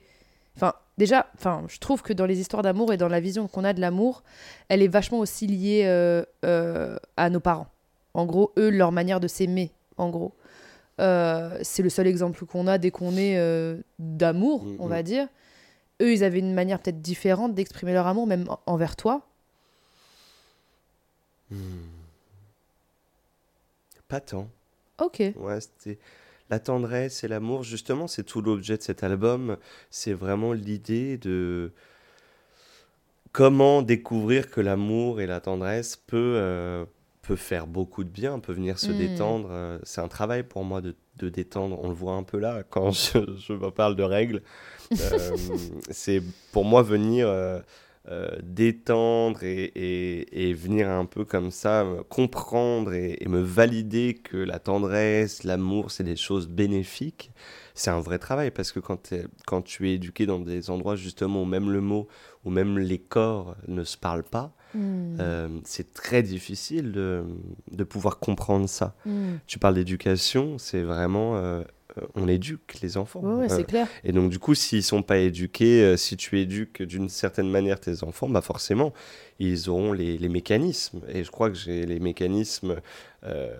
[0.56, 3.66] Enfin, déjà, enfin, je trouve que dans les histoires d'amour et dans la vision qu'on
[3.66, 4.24] a de l'amour,
[4.70, 7.68] elle est vachement aussi liée euh, euh, à nos parents.
[8.14, 10.32] En gros, eux, leur manière de s'aimer, en gros.
[11.00, 13.38] Euh, c'est le seul exemple qu'on a dès qu'on est
[14.00, 14.90] d'amour, Mm, on mm.
[14.90, 15.28] va dire.
[16.02, 19.22] Eux, ils avaient une manière peut-être différente d'exprimer leur amour, même en- envers toi.
[21.52, 21.58] Hmm.
[24.12, 24.48] Pas tant.
[25.00, 25.20] Ok.
[25.38, 25.98] Ouais, c'était
[26.50, 27.64] la tendresse et l'amour.
[27.64, 29.58] Justement, c'est tout l'objet de cet album.
[29.90, 31.72] C'est vraiment l'idée de
[33.32, 36.86] comment découvrir que l'amour et la tendresse peut, euh,
[37.22, 38.98] peut faire beaucoup de bien, peut venir se Mm.
[38.98, 39.48] détendre.
[39.52, 41.80] Euh, C'est un travail pour moi de, de détendre.
[41.82, 44.42] On le voit un peu là quand je, je me parle de règles.
[44.92, 44.98] Euh,
[45.90, 46.22] c'est
[46.52, 47.62] pour moi venir euh,
[48.10, 54.16] euh, détendre et, et- et venir un peu comme ça comprendre et, et me valider
[54.16, 57.32] que la tendresse, l'amour, c'est des choses bénéfiques.
[57.76, 59.14] C'est un vrai travail parce que quand,
[59.46, 62.08] quand tu es éduqué dans des endroits justement où même le mot
[62.44, 65.18] ou même les corps ne se parlent pas, Hmm.
[65.20, 67.26] euh, c'est très difficile de,
[67.74, 68.96] de pouvoir comprendre ça.
[69.06, 69.34] Hmm.
[69.46, 71.36] Tu parles d'éducation, c'est vraiment...
[71.98, 73.22] euh, on éduque les enfants.
[73.48, 73.88] C'est clair.
[74.04, 77.80] et donc, du coup, s'ils sont pas éduqués, euh, si tu éduques d'une certaine manière
[77.80, 78.94] tes enfants, bah forcément,
[79.40, 81.02] ils auront les, les mécanismes.
[81.10, 82.78] Et je crois que j'ai les mécanismes
[83.24, 83.54] euh,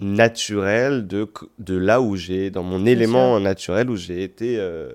[0.00, 4.92] naturels de, de là où j'ai, dans mon élément naturel où j'ai été euh,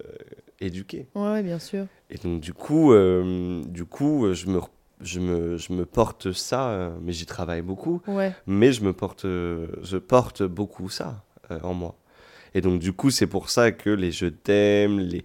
[0.59, 1.07] éduqué.
[1.15, 1.86] Ouais, ouais, bien sûr.
[2.09, 4.59] Et donc, du coup, euh, du coup je, me,
[5.04, 8.34] je, me, je me porte ça, euh, mais j'y travaille beaucoup Ouais.
[8.48, 11.96] mais je me porte, je porte beaucoup ça euh, en moi.
[12.56, 15.24] Et donc du coup, c'est pour ça que les je t'aime, les,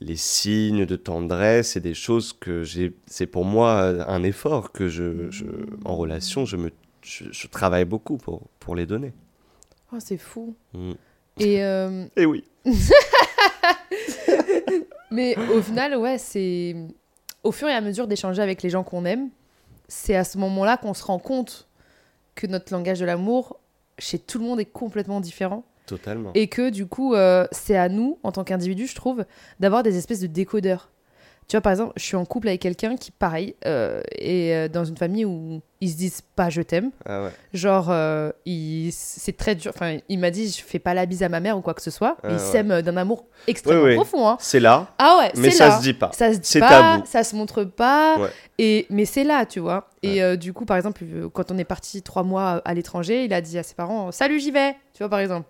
[0.00, 4.72] les signes de tendresse, c'est des choses que j'ai, c'est pour moi euh, un effort
[4.72, 5.44] que je, je
[5.84, 6.70] en relation, je me,
[7.02, 9.12] je, je travaille beaucoup pour pour les donner.
[9.92, 10.56] Oh, c'est fou.
[10.72, 10.92] Mm.
[11.38, 12.44] Et euh, Et oui.
[15.10, 16.74] mais au final, ouais, c'est
[17.44, 19.28] au fur et à mesure d'échanger avec les gens qu'on aime,
[19.88, 21.68] c'est à ce moment-là qu'on se rend compte
[22.34, 23.60] que notre langage de l'amour
[23.98, 25.64] chez tout le monde est complètement différent.
[25.86, 26.30] Totalement.
[26.34, 29.24] Et que du coup, euh, c'est à nous, en tant qu'individu, je trouve,
[29.60, 30.90] d'avoir des espèces de décodeurs.
[31.46, 34.68] Tu vois, par exemple, je suis en couple avec quelqu'un qui, pareil, euh, est euh,
[34.68, 36.90] dans une famille où ils se disent pas je t'aime.
[37.04, 37.30] Ah ouais.
[37.52, 39.70] Genre, euh, il- c'est très dur.
[39.74, 41.82] Enfin, il m'a dit, je fais pas la bise à ma mère ou quoi que
[41.82, 42.16] ce soit.
[42.22, 42.38] Ah ils ouais.
[42.38, 44.26] s'aiment d'un amour extrêmement profond.
[44.26, 44.36] Hein.
[44.40, 45.76] C'est là, Ah ouais, mais ça là.
[45.76, 46.10] se dit pas.
[46.14, 47.02] Ça se dit C'est pas, tabou.
[47.06, 48.16] ça se montre pas.
[48.18, 48.30] Ouais.
[48.58, 49.90] Et mais c'est là, tu vois.
[50.02, 51.04] Et euh, du coup, par exemple,
[51.34, 54.40] quand on est parti trois mois à l'étranger, il a dit à ses parents "Salut,
[54.40, 55.46] j'y vais." Tu vois, par exemple.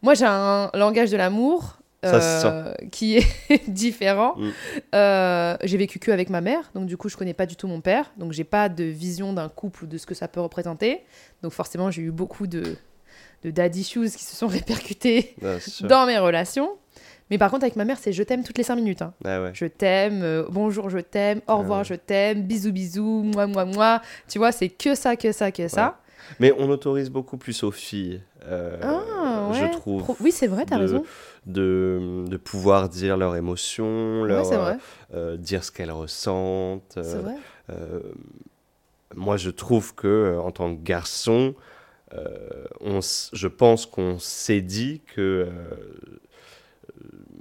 [0.00, 4.34] Moi, j'ai un langage de l'amour Ça euh, qui est différent.
[4.36, 4.50] Mm.
[4.94, 7.68] Euh, j'ai vécu que avec ma mère, donc du coup, je connais pas du tout
[7.68, 10.40] mon père, donc j'ai pas de vision d'un couple ou de ce que ça peut
[10.40, 11.02] représenter.
[11.42, 12.62] Donc forcément, j'ai eu beaucoup de
[13.44, 15.86] de daddy issues qui se sont répercutés Bien sûr.
[15.88, 16.70] dans mes relations.
[17.30, 19.02] Mais par contre, avec ma mère, c'est je t'aime toutes les cinq minutes.
[19.02, 19.14] hein.
[19.24, 19.50] Ah ouais.
[19.54, 21.84] Je t'aime, euh, bonjour, je t'aime, au revoir, ouais.
[21.84, 24.02] je t'aime, bisous, bisous, moi, moi, moi.
[24.28, 25.98] Tu vois, c'est que ça, que ça, que ça.
[26.40, 29.02] Mais on autorise beaucoup plus aux filles, Ah,
[29.48, 29.54] ouais.
[29.54, 31.04] je trouve, Pro- Oui, c'est vrai, t'as de- raison.
[31.46, 34.78] de, de pouvoir dire leurs émotions, leur, vrai.
[35.14, 36.92] euh, dire ce qu'elles ressentent.
[36.94, 37.34] C'est euh, vrai.
[37.70, 38.00] euh,
[39.14, 41.54] moi, je trouve que euh, en tant que garçon,
[42.14, 43.00] euh, on,
[43.32, 45.50] je pense qu'on s'est dit que euh,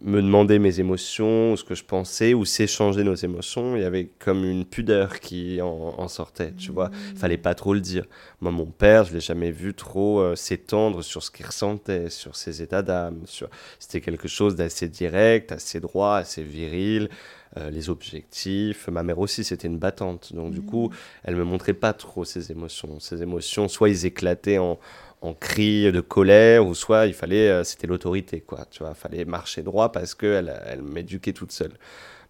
[0.03, 3.85] me demander mes émotions, ou ce que je pensais, ou s'échanger nos émotions, il y
[3.85, 6.89] avait comme une pudeur qui en, en sortait, tu vois.
[7.15, 8.05] Fallait pas trop le dire.
[8.39, 12.35] Moi, mon père, je l'ai jamais vu trop euh, s'étendre sur ce qu'il ressentait, sur
[12.35, 13.21] ses états d'âme.
[13.25, 13.49] Sur...
[13.79, 17.09] C'était quelque chose d'assez direct, assez droit, assez viril.
[17.57, 18.87] euh, les objectifs.
[18.87, 20.33] Ma mère aussi, c'était une battante.
[20.33, 20.89] Donc, du coup,
[21.23, 22.99] elle me montrait pas trop ses émotions.
[22.99, 24.79] Ses émotions, soit ils éclataient en,
[25.21, 28.65] en cris de colère, ou soit il fallait, euh, c'était l'autorité, quoi.
[28.71, 31.73] Tu vois, fallait marcher droit parce qu'elle elle m'éduquait toute seule.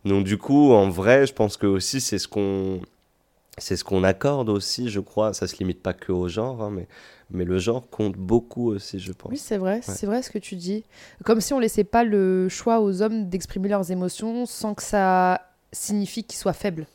[0.03, 2.81] Donc, du coup, en vrai, je pense que aussi, c'est ce qu'on.
[3.57, 5.33] C'est ce qu'on accorde aussi, je crois.
[5.33, 6.87] Ça se limite pas que au genre, hein, mais,
[7.29, 9.29] mais le genre compte beaucoup aussi, je pense.
[9.29, 10.83] Oui, c'est vrai, c'est vrai ce que tu dis.
[11.25, 15.41] Comme si on laissait pas le choix aux hommes d'exprimer leurs émotions sans que ça
[15.73, 16.87] signifie qu'ils soient faibles.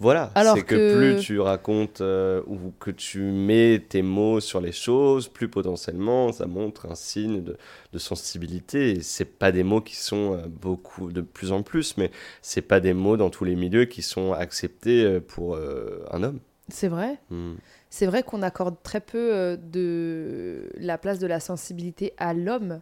[0.00, 4.60] Voilà, c'est que, que- plus tu racontes euh, ou que tu mets tes mots sur
[4.60, 7.56] les choses, plus potentiellement ça montre un signe de,
[7.92, 9.00] de sensibilité.
[9.02, 12.10] C'est pas des mots qui sont euh, beaucoup de plus en plus, mais
[12.42, 16.24] c'est pas des mots dans tous les milieux qui sont acceptés euh, pour euh, un
[16.24, 16.40] homme.
[16.68, 17.18] C'est vrai.
[17.30, 17.54] Hmm.
[17.90, 22.80] C'est vrai qu'on accorde très peu de la place de la sensibilité à l'homme.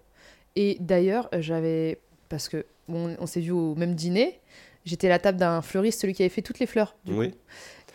[0.57, 1.98] Et d'ailleurs, j'avais.
[2.31, 4.38] Parce que on, on s'est vu au même dîner.
[4.85, 6.97] J'étais à la table d'un fleuriste, celui qui avait fait toutes les fleurs.
[7.05, 7.37] du Oui, coup.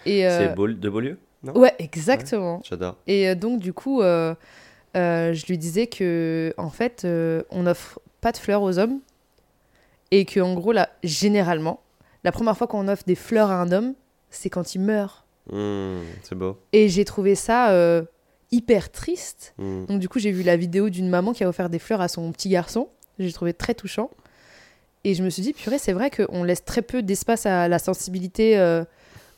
[0.06, 1.54] Et, euh, c'est Beau- de Beaulieu, non?
[1.58, 2.62] Ouais, exactement.
[2.63, 2.95] J'adore.
[3.08, 4.34] Et euh, donc, du coup, euh,
[4.95, 9.00] euh, je lui disais que, en fait, euh, on n'offre pas de fleurs aux hommes.
[10.12, 11.82] Et que, en gros, là, généralement,
[12.23, 13.93] la première fois qu'on offre des fleurs à un homme,
[14.30, 15.26] c'est quand il meurt.
[15.52, 16.58] Hmm, c'est beau.
[16.73, 18.04] Et j'ai trouvé ça euh,
[18.52, 19.54] hyper triste.
[19.58, 19.86] Hmm.
[19.86, 22.08] Donc, du coup, j'ai vu la vidéo d'une maman qui a offert des fleurs à
[22.08, 22.88] son petit garçon.
[23.19, 24.10] J'ai trouvé très touchant.
[25.03, 27.79] Et je me suis dit, purée, c'est vrai qu'on laisse très peu d'espace à la
[27.79, 28.83] sensibilité euh,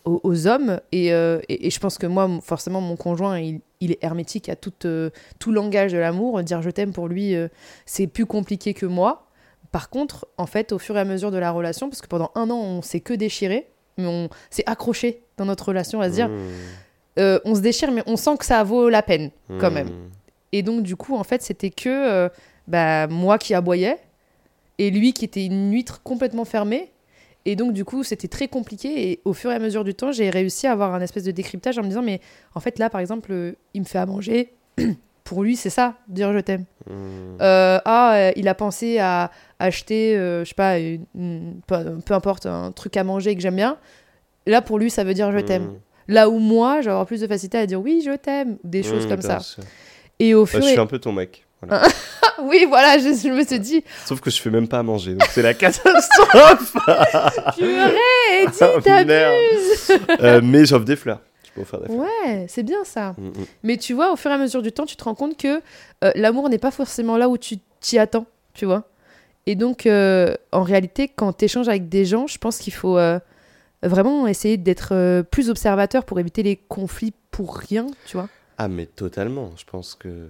[0.06, 0.80] aux, aux hommes.
[0.92, 4.50] Et, euh, et, et je pense que moi, forcément, mon conjoint, il, il est hermétique
[4.50, 6.42] à tout, euh, tout langage de l'amour.
[6.44, 7.36] Dire je t'aime pour lui,
[7.86, 9.28] c'est plus compliqué que moi.
[9.72, 12.32] Par contre, en fait, au fur et à mesure de la relation, parce que pendant
[12.34, 13.68] un an, on s'est que déchiré,
[13.98, 16.30] mais on s'est accroché dans notre relation à se dire,
[17.20, 19.74] euh, on se déchire, mais on sent que ça vaut la peine quand Hmm.
[19.76, 19.90] même.
[20.54, 22.30] Et donc, du coup, en fait, c'était que
[22.68, 23.98] bah, moi qui aboyais
[24.80, 26.92] et lui qui était une huître complètement fermée.
[27.46, 29.12] Et donc, du coup, c'était très compliqué.
[29.12, 31.32] Et au fur et à mesure du temps, j'ai réussi à avoir un espèce de
[31.32, 32.20] décryptage en me disant, mais
[32.56, 34.54] en fait, là, par exemple, euh, il me fait à manger.
[35.24, 36.66] Pour lui, c'est ça, dire je t'aime.
[36.90, 37.38] Hmm.
[37.42, 42.00] Euh, ah, euh, il a pensé à acheter, euh, je sais pas, une- une- peu,
[42.04, 43.78] peu importe, un truc à manger que j'aime bien.
[44.48, 45.66] Là, pour lui, ça veut dire je t'aime.
[45.66, 45.80] Hmm.
[46.08, 49.10] Là où moi, avoir plus de facilité à dire oui, je t'aime, des choses Hmm,
[49.10, 49.40] comme ça.
[49.40, 49.64] sûr.
[50.18, 51.46] Et au Bah, fur je et suis un peu ton mec.
[51.62, 51.88] Voilà.
[52.42, 55.12] Oui, voilà, je, je me suis dit, Sauf que je fais même pas à manger,
[55.14, 56.74] donc c'est la catastrophe.
[57.58, 59.92] purée, Oh, t'abuses
[60.22, 61.20] Euh, mais j'offre des fleurs.
[61.44, 62.00] Je peux offrir des fleurs.
[62.00, 63.14] Ouais, c'est bien ça.
[63.18, 63.46] Mm, mm.
[63.64, 65.62] Mais tu vois, au fur et à mesure du temps, tu te rends compte que
[66.04, 68.86] euh, l'amour n'est pas forcément là où tu t'y attends, tu vois.
[69.46, 72.98] Et donc, euh, en réalité, quand tu échanges avec des gens, je pense qu'il faut
[72.98, 73.20] euh,
[73.84, 78.30] vraiment essayer d'être plus observateur pour éviter les conflits pour rien, tu vois.
[78.58, 79.52] Ah, mais totalement.
[79.58, 80.30] Je pense que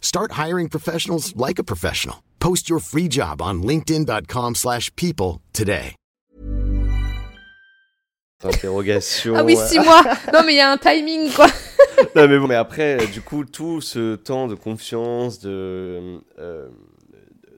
[0.00, 2.24] Start hiring professionals like a professional.
[2.40, 5.94] Post your free job on linkedin.com/people slash people today.
[8.44, 9.34] Interrogation.
[9.34, 11.48] Ah oui, euh, six mois Non, mais il y a un timing, quoi
[12.14, 16.68] non, mais bon, mais après, du coup, tout ce temps de confiance, de euh,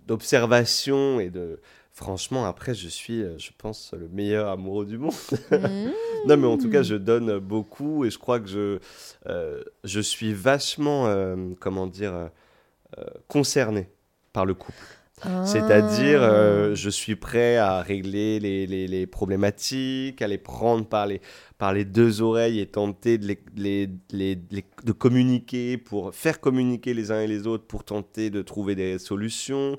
[0.07, 1.61] d'observation et de
[2.00, 5.12] franchement, après, je suis, euh, je pense, le meilleur amoureux du monde.
[6.26, 8.78] non, mais en tout cas, je donne beaucoup et je crois que je
[9.26, 13.90] euh, je suis vachement, euh, comment dire, euh, concerné
[14.32, 14.78] par le couple.
[15.44, 16.74] C'est-à-dire, Ah.
[16.74, 21.20] je suis prêt à régler les, les- les problématiques, à les prendre par les,
[21.58, 26.40] par les deux oreilles et tenter de, les, les- les- les- de communiquer pour faire
[26.40, 29.76] communiquer les uns et les autres pour tenter de trouver des solutions.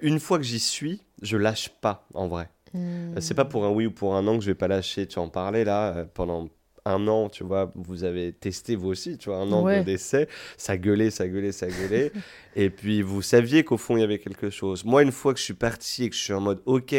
[0.00, 2.50] Une fois que j'y suis, je lâche pas en vrai.
[2.74, 3.16] Hmm.
[3.16, 5.06] Euh, C'est pas pour un oui ou pour un non que je vais pas lâcher.
[5.06, 6.48] Tu en parlais là euh, pendant
[6.84, 9.78] un an, tu vois, vous avez testé vous aussi, tu vois, un an Ouais.
[9.80, 12.10] de d'essai, ça gueulait, ça gueulait, ça gueulait,
[12.56, 14.84] et puis vous saviez qu'au fond il y avait quelque chose.
[14.84, 16.92] Moi, une fois que je suis parti et que je suis en mode, ok,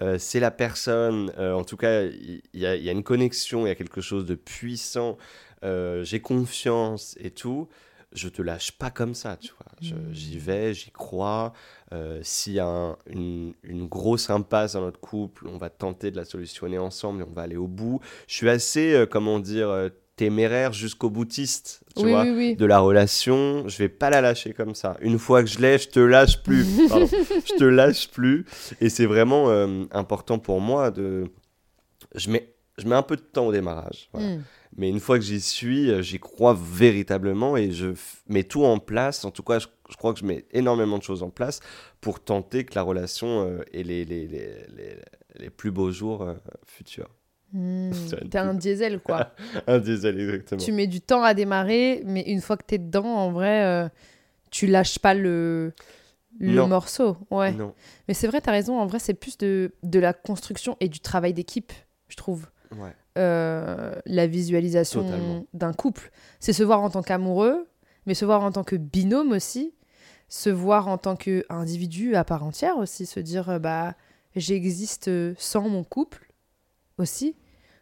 [0.00, 3.02] euh, c'est la personne, euh, en tout cas, il y, a- il y a une
[3.02, 5.18] connexion, il y a quelque chose de puissant,
[5.64, 7.68] euh, j'ai confiance et tout.
[8.12, 9.66] Je te lâche pas comme ça, tu vois.
[9.82, 11.52] Je- J'y vais, j'y crois.
[11.92, 16.10] Euh, S'il y a un- une, une grosse impasse dans notre couple, on va tenter
[16.10, 18.00] de la solutionner ensemble et on va aller au bout.
[18.26, 22.56] Je suis assez, euh, comment dire, euh, téméraire jusqu'au boutiste, tu oui, vois, oui, oui.
[22.56, 23.68] de la relation.
[23.68, 24.96] Je vais pas la lâcher comme ça.
[25.00, 26.66] Une fois que je l'ai, je te lâche plus.
[26.88, 27.06] Pardon.
[27.06, 28.44] je te lâche plus.
[28.80, 31.24] Et c'est vraiment euh, important pour moi de.
[32.16, 34.08] Je mets, je mets un peu de temps au démarrage.
[34.12, 34.28] voilà.
[34.36, 34.42] Hmm.
[34.78, 37.88] Mais une fois que j'y suis, euh, j'y crois véritablement et je
[38.28, 39.24] mets tout en place.
[39.24, 41.60] En tout cas, je, je crois que je mets énormément de choses en place
[42.00, 44.96] pour tenter que la relation euh, ait les, les, les, les,
[45.36, 47.08] les plus beaux jours euh, futurs.
[47.52, 47.90] Hmm.
[48.30, 49.32] T'es un diesel, quoi.
[49.66, 50.60] Un diesel, exactement.
[50.62, 53.88] tu mets du temps à démarrer, mais une fois que t'es dedans, en vrai, euh,
[54.50, 55.72] tu lâches pas le,
[56.38, 56.68] le Non.
[56.68, 57.16] morceau.
[57.30, 57.52] Ouais.
[57.52, 57.74] Non.
[58.06, 58.78] Mais c'est vrai, t'as raison.
[58.78, 61.72] En vrai, c'est plus de, de la construction et du travail d'équipe,
[62.08, 62.46] je trouve.
[62.76, 62.92] Ouais.
[63.16, 66.10] Euh, la visualisation d'un couple.
[66.38, 67.68] C'est se voir en tant qu'amoureux,
[68.06, 69.74] mais se voir en tant que binôme aussi.
[70.28, 73.06] Se voir en tant qu'individu à part entière aussi.
[73.06, 73.94] Se dire, euh, bah,
[74.36, 76.32] j'existe sans mon couple
[76.98, 77.34] aussi.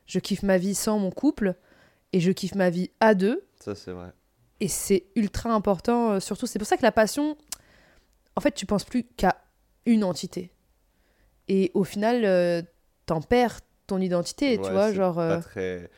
[0.06, 1.56] Je kiffe ma vie sans mon couple
[2.12, 3.46] et je kiffe ma vie à deux.
[3.60, 4.12] Ça, c'est vrai.
[4.60, 6.46] Et c'est ultra important, euh, surtout.
[6.46, 7.36] C'est pour ça que la passion,
[8.36, 9.36] en fait, tu penses plus qu'à
[9.84, 10.50] une entité.
[11.48, 12.62] Et au final, euh,
[13.04, 15.16] t'en perds ton identité, tu vois, genre...
[15.16, 15.90] pas euh, très...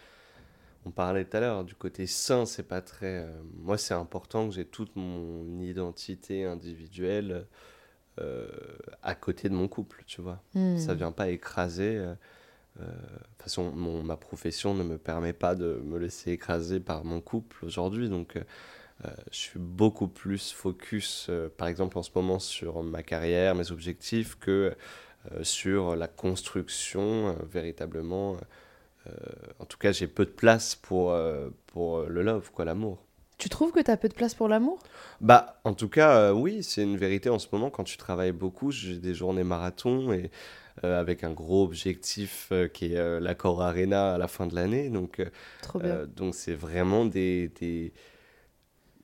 [0.87, 3.25] On parlait tout à l'heure du côté sain, c'est pas très.
[3.25, 7.47] euh, Moi, c'est important que j'ai toute mon identité individuelle
[8.21, 8.49] euh,
[9.03, 10.43] à côté de mon couple, tu vois.
[10.55, 10.79] hmm.
[10.79, 11.97] Ça vient pas écraser.
[11.97, 12.15] euh,
[12.81, 17.05] De toute façon, mon- ma profession ne me permet pas de me laisser écraser par
[17.05, 18.09] mon couple aujourd'hui.
[18.09, 23.03] Donc, euh, je suis beaucoup plus focus, euh, par exemple, en ce moment, sur ma
[23.03, 24.75] carrière, mes objectifs, que
[25.43, 28.37] sur la construction, euh, véritablement.
[29.07, 29.11] euh,
[29.59, 32.99] en tout cas, j'ai peu de place pour, euh, pour le love, quoi, l'amour.
[33.39, 34.81] Tu trouves que t'as peu de place pour l'amour?
[35.21, 37.71] Bah, en tout cas, euh, oui, c'est une vérité en ce moment.
[37.71, 40.31] Quand tu travailles beaucoup, j'ai des journées marathon et
[40.85, 44.57] euh, avec un gros objectif euh, qui est euh, l'accord Arena à la fin de
[44.57, 44.91] l'année.
[44.91, 45.27] Donc, euh,
[45.63, 45.91] Trop bien.
[45.91, 47.93] euh, donc c'est vraiment des, des...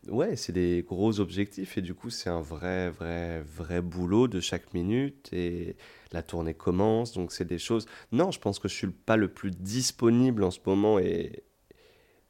[0.08, 4.40] Ouais, c'est des gros objectifs et du coup, c'est un vrai, vrai, vrai boulot de
[4.40, 5.76] chaque minute et
[6.12, 7.12] la tournée commence.
[7.12, 7.86] Donc, c'est des choses...
[8.12, 11.44] Non, je pense que je suis pas le plus disponible en ce moment et,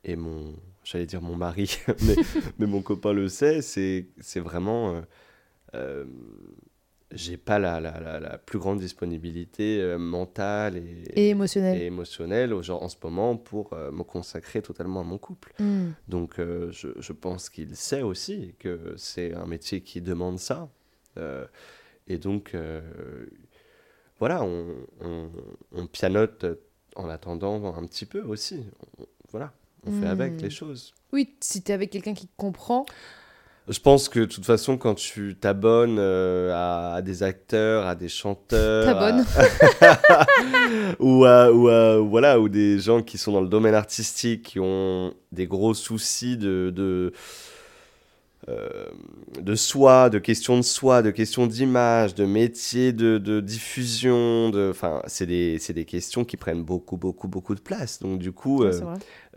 [0.05, 0.55] et mon...
[0.85, 2.17] J'allais dire mon mari, mais,
[2.59, 4.07] mais mon copain le sait, c'est
[4.41, 4.95] vraiment...
[4.97, 5.01] euh,
[5.75, 6.05] euh,
[7.15, 11.81] j'ai pas la, la, la, la plus grande disponibilité euh, mentale et, Et émotionnel.
[11.81, 15.53] et émotionnelle au genre, en ce moment pour euh, me consacrer totalement à mon couple.
[15.59, 15.91] Hmm.
[16.09, 20.69] Donc euh, je, je pense qu'il sait aussi que c'est un métier qui demande ça.
[22.09, 22.55] Et donc,
[24.19, 24.67] voilà, on,
[25.01, 25.31] on,
[25.73, 26.45] on pianote
[26.97, 28.65] en attendant un petit peu aussi.
[28.99, 29.53] On- voilà,
[29.87, 30.21] on fait Mm.
[30.21, 30.95] avec les choses.
[31.13, 32.87] Oui, si t'es avec quelqu'un qui comprend,
[33.69, 37.95] Je pense que de toute façon, quand tu t'abonnes euh, à, à des acteurs, à
[37.95, 39.25] des chanteurs, T'abonnes.
[39.81, 40.27] à-
[41.01, 44.61] ou, à, ou à- voilà, ou des gens qui sont dans le domaine artistique, qui
[44.61, 47.15] ont des gros soucis de, de,
[48.51, 48.69] euh,
[49.41, 54.69] de soi, de questions de soi, de questions d'image, de métier de, de diffusion, de,
[54.71, 57.99] enfin, c'est des, c'est des questions qui prennent beaucoup, beaucoup, beaucoup de place.
[58.01, 58.63] Donc du coup,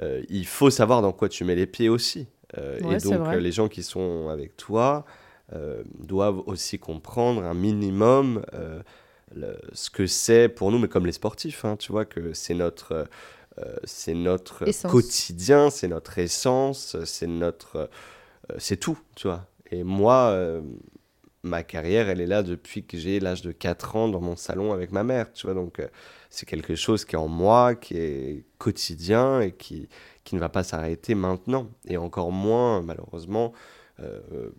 [0.02, 2.28] euh, il faut savoir dans quoi tu mets les pieds aussi.
[2.58, 5.06] Euh, Ouais, et donc, les gens qui sont avec toi
[5.54, 8.82] euh, doivent aussi comprendre un minimum euh,
[9.36, 12.54] le- ce que c'est pour nous, mais comme les sportifs, hein, tu vois, que c'est
[12.54, 13.08] notre,
[13.60, 14.92] euh, c'est notre Essence.
[14.92, 17.90] quotidien, c'est notre essence, c'est notre,
[18.52, 19.48] euh, c'est tout, tu vois.
[19.71, 20.62] Et moi, euh,
[21.44, 24.74] ma carrière, elle est là depuis que j'ai l'âge de 4 ans dans mon salon
[24.74, 25.54] avec ma mère, tu vois.
[25.56, 25.82] Donc,
[26.30, 29.88] c'est quelque chose qui est en moi, qui est quotidien et qui,
[30.28, 31.69] qui ne va pas s'arrêter maintenant.
[31.88, 33.54] Et encore moins, malheureusement,
[34.02, 34.50] euh,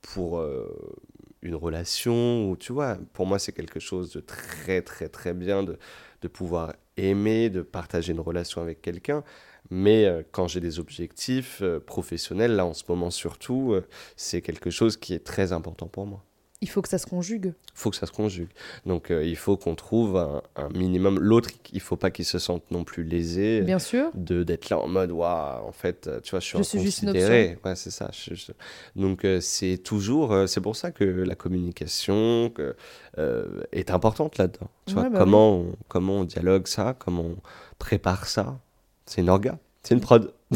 [0.00, 0.96] pour euh,
[1.42, 5.64] une relation où, tu vois, pour moi, c'est quelque chose de très, très, très bien
[5.64, 5.76] de,
[6.22, 9.24] de pouvoir aimer, de partager une relation avec quelqu'un.
[9.70, 13.74] Mais euh, quand j'ai des objectifs professionnels, là en ce moment surtout,
[14.14, 16.25] c'est quelque chose qui est très important pour moi.
[16.62, 17.52] Il faut que ça se conjugue.
[17.74, 18.48] Il faut que ça se conjugue.
[18.86, 21.18] Donc euh, il faut qu'on trouve un, un minimum.
[21.20, 24.10] L'autre, il faut pas qu'il se sente non plus lésé Bien sûr.
[24.14, 26.80] de d'être là en mode waouh en fait euh, tu vois je suis Je suis
[26.80, 28.52] juste une ouais c'est ça je- je-
[28.94, 32.74] donc euh, c'est toujours euh, c'est pour ça que la communication que,
[33.18, 37.22] euh, est importante là-dedans tu Ouais, vois bah comment on, comment on dialogue ça comment
[37.22, 37.36] on
[37.78, 38.58] prépare ça
[39.04, 40.32] c'est une orga c'est une prod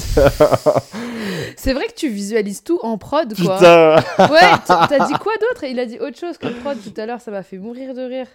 [1.56, 3.56] C'est vrai que tu visualises tout en prod, quoi.
[3.58, 3.96] putain
[4.28, 5.64] Ouais, t'as dit quoi d'autre?
[5.64, 8.02] Il a dit autre chose que prod tout à l'heure, ça m'a fait mourir de
[8.02, 8.26] rire.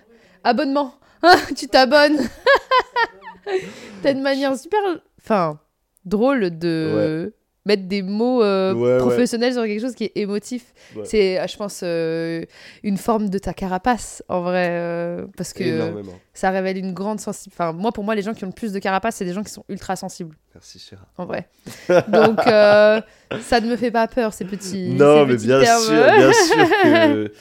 [0.45, 0.93] Abonnement.
[1.21, 2.17] Ah, tu t'abonnes.
[4.03, 4.79] T'as une manière super,
[5.21, 5.59] enfin,
[6.05, 7.33] drôle de
[7.65, 8.97] mettre des mots euh, Ouais, ouais.
[8.99, 10.73] professionnels sur quelque chose qui est émotif.
[10.95, 11.03] Ouais.
[11.05, 12.43] C'est, euh, je pense, euh,
[12.83, 17.19] une forme de ta carapace, en vrai, euh, parce que énormément ça révèle une grande
[17.19, 17.55] sensibilité.
[17.63, 19.41] Enfin, moi, pour moi, les gens qui ont le plus de carapace, c'est des gens
[19.43, 21.47] qui sont ultra sensibles, merci Chéra en vrai.
[22.09, 24.89] Donc, ça ne me fait pas peur, ces petits.
[24.89, 25.81] non ces mais petits bien termes.
[25.83, 27.31] sûr bien sûr que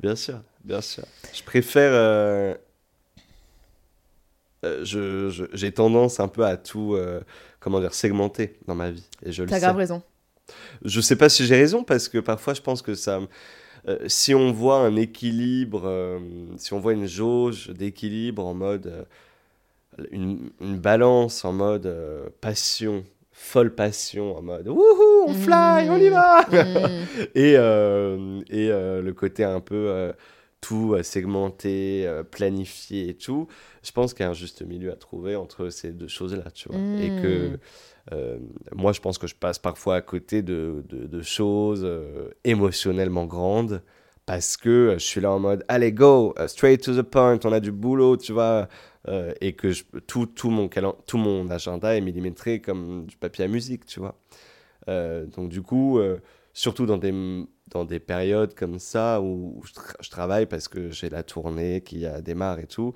[0.00, 2.56] bien sûr bien sûr je préfère
[4.62, 6.96] je- je- j'ai tendance un peu à tout
[7.60, 10.02] comment dire segmenter dans ma vie et je le T'as grave raison.
[10.84, 13.20] je sais pas si j'ai raison parce que parfois je pense que ça
[13.88, 16.18] euh, si on voit un équilibre euh,
[16.56, 19.04] si on voit une jauge d'équilibre en mode euh,
[20.10, 21.92] une, une balance en mode
[22.40, 27.06] passion folle passion en mode wouhou on fly on y va Mm.
[27.34, 30.12] et, et le côté un peu
[30.60, 33.48] tout segmenté, planifié et tout,
[33.82, 36.68] je pense qu'il y a un juste milieu à trouver entre ces deux choses-là, tu
[36.68, 36.84] vois.
[36.98, 37.58] Et que Mm.
[38.12, 38.38] euh,
[38.74, 43.26] moi, je pense que je passe parfois à côté de, de, de choses euh, émotionnellement
[43.26, 43.82] grandes
[44.26, 47.52] parce que euh, je suis là en mode allez go, straight to the point, on
[47.52, 48.68] a du boulot, tu vois.
[49.08, 53.16] euh, et que je, tout, tout, mon calen- tout mon agenda est millimétré comme du
[53.16, 54.16] papier à musique, tu vois.
[54.88, 56.00] Donc du coup,
[56.52, 57.12] surtout dans des,
[57.70, 61.82] dans des périodes comme ça où je, tra- je travaille parce que j'ai la tournée
[61.82, 62.92] qui a démarre et tout,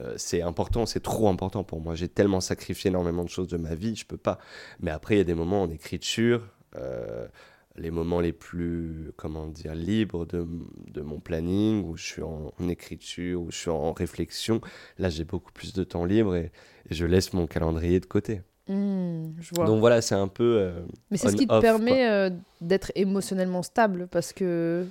[0.00, 1.94] euh, c'est important, c'est trop important pour moi.
[1.94, 4.38] J'ai tellement sacrifié énormément de choses de ma vie, je peux pas.
[4.80, 7.28] Mais après, il y a des moments en écriture, euh,
[7.76, 10.46] les moments les plus, comment dire, libres de,
[10.92, 14.60] de mon planning, où je suis en, écriture, où je suis en réflexion.
[14.98, 16.52] Là, j'ai beaucoup plus de temps libre et
[16.90, 18.42] je laisse mon calendrier de côté.
[18.68, 19.66] Mm, je vois.
[19.66, 20.56] Donc voilà, c'est un peu...
[20.58, 24.86] euh, Mais c'est ce qui te permet euh, d'être émotionnellement stable parce que.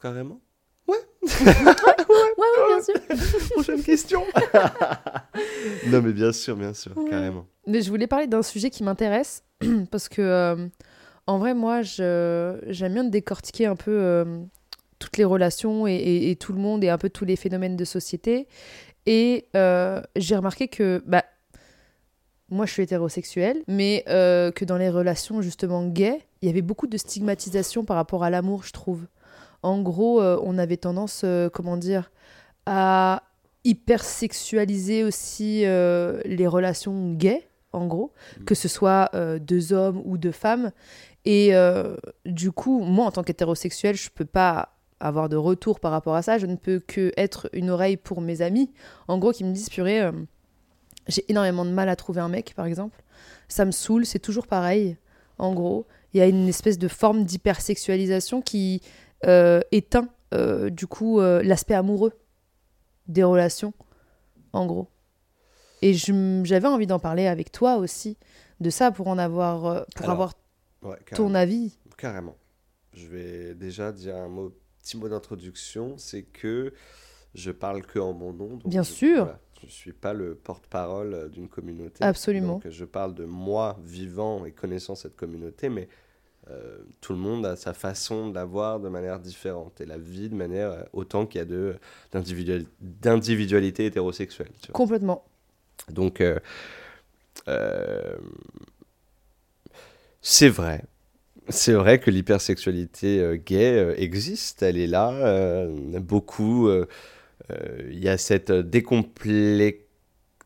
[0.00, 0.40] carrément.
[1.42, 3.48] Ouais, ouais, bien sûr.
[3.50, 4.22] Prochaine question.
[5.86, 7.10] non, mais bien sûr, bien sûr, Ouais.
[7.10, 7.46] carrément.
[7.66, 9.44] Mais je voulais parler d'un sujet qui m'intéresse
[9.90, 10.66] parce que, euh,
[11.26, 14.40] en vrai, moi, je- j'aime bien décortiquer un peu euh,
[14.98, 17.76] toutes les relations et, et- et tout le monde et un peu tous les phénomènes
[17.76, 18.48] de société.
[19.06, 21.24] Et euh, j'ai remarqué que, bah,
[22.50, 26.62] moi, je suis hétérosexuelle, mais euh, que dans les relations justement gays, il y avait
[26.62, 29.06] beaucoup de stigmatisation par rapport à l'amour, je trouve.
[29.62, 32.10] En gros, euh, on avait tendance, euh, comment dire,
[32.66, 33.22] à
[33.64, 38.44] hypersexualiser aussi les relations gays, en gros, Mm.
[38.44, 40.72] que ce soit deux hommes ou deux femmes.
[41.26, 41.52] Et
[42.24, 46.22] du coup, moi, en tant qu'hétérosexuel, je peux pas avoir de retour par rapport à
[46.22, 46.38] ça.
[46.38, 48.70] Je ne peux que être une oreille pour mes amis,
[49.08, 50.10] en gros, qui me disent, purée,
[51.10, 53.02] j'ai énormément de mal à trouver un mec, par exemple.
[53.48, 54.96] Ça me saoule, c'est toujours pareil,
[55.38, 55.86] en gros.
[56.14, 58.80] Il y a une espèce de forme d'hypersexualisation qui
[59.26, 62.12] euh, éteint, euh, du coup, euh, l'aspect amoureux
[63.06, 63.72] des relations,
[64.52, 64.88] en gros.
[65.82, 68.16] Et j'avais envie d'en parler avec toi aussi,
[68.60, 70.32] de ça, pour en avoir, pour Alors, avoir
[70.82, 71.76] Ouais, ton avis.
[71.98, 72.36] carrément.
[72.94, 74.52] Je vais déjà dire un mot,
[74.82, 76.72] petit mot d'introduction, c'est que
[77.34, 78.48] je parle que en mon nom.
[78.56, 79.16] donc Bien je- sûr.
[79.24, 82.02] voilà, je ne suis pas le porte-parole euh, d'une communauté.
[82.04, 82.54] Absolument.
[82.54, 85.88] Donc je parle de moi vivant et connaissant cette communauté, mais
[86.50, 89.98] euh, tout le monde a sa façon de la voir de manière différente et la
[89.98, 94.50] vie de manière euh, autant qu'il y a d'individualité hétérosexuelle.
[94.60, 94.72] tu vois.
[94.72, 95.24] Complètement.
[95.90, 96.38] Donc, euh,
[97.48, 98.16] euh,
[100.22, 100.84] c'est vrai.
[101.48, 105.66] C'est vrai que l'hypersexualité gay existe, elle est là.
[106.00, 106.70] beaucoup.
[107.50, 109.86] Euh, euh, Il y a cette décomplexation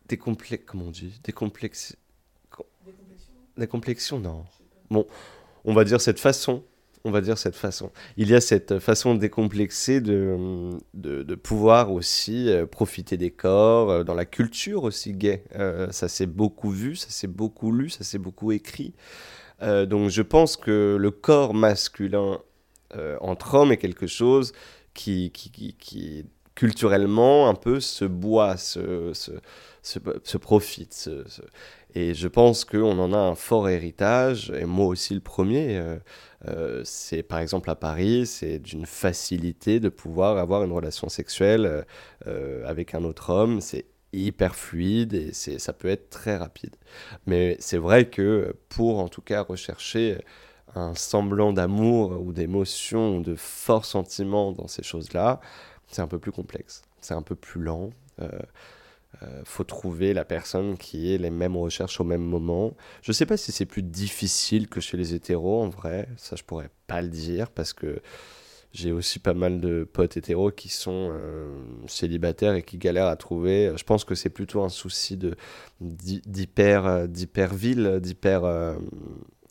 [0.08, 1.18] décomplexes, comment on dit?
[1.24, 1.96] Décomplexes.
[3.56, 4.44] Décomplexion, non.
[4.90, 5.06] Bon,
[5.64, 6.62] on va dire cette façon.
[7.06, 7.90] On va dire cette façon.
[8.16, 13.90] Il y a cette façon décomplexée de, de, de pouvoir aussi euh, profiter des corps,
[13.90, 15.44] euh, dans la culture aussi gay.
[15.54, 18.94] Euh, ça s'est beaucoup vu, ça s'est beaucoup lu, ça s'est beaucoup écrit.
[19.60, 22.40] Euh, donc je pense que le corps masculin
[22.96, 24.52] euh, entre hommes est quelque chose
[24.94, 26.24] qui, qui, qui, qui,
[26.54, 31.10] culturellement un peu se boit, se, profite.
[31.94, 35.78] Et je pense qu'on en a un fort héritage, et moi aussi le premier.
[35.78, 35.98] euh,
[36.48, 41.86] euh, c'est par exemple à Paris, c'est d'une facilité de pouvoir avoir une relation sexuelle
[42.26, 43.60] euh, avec un autre homme.
[43.60, 46.76] C'est hyper fluide et ça peut être très rapide.
[47.26, 50.18] Mais c'est vrai que pour en tout cas rechercher
[50.74, 55.40] un semblant d'amour ou d'émotion ou de forts sentiments dans ces choses-là,
[55.94, 56.82] c'est un peu plus complexe.
[57.00, 57.90] C'est un peu plus lent.
[58.20, 58.28] Euh,
[59.22, 62.74] euh, faut trouver la personne qui ait les mêmes recherches au même moment.
[63.02, 66.42] Je sais pas si c'est plus difficile que chez les hétéros en vrai, ça je
[66.42, 68.00] pourrais pas le dire parce que
[68.72, 71.54] j'ai aussi pas mal de potes hétéros qui sont euh,
[71.86, 73.72] célibataires et qui galèrent à trouver.
[73.76, 75.36] Je pense que c'est plutôt un souci de
[75.80, 78.74] d'hy- d'hyper euh, d'hyper euh,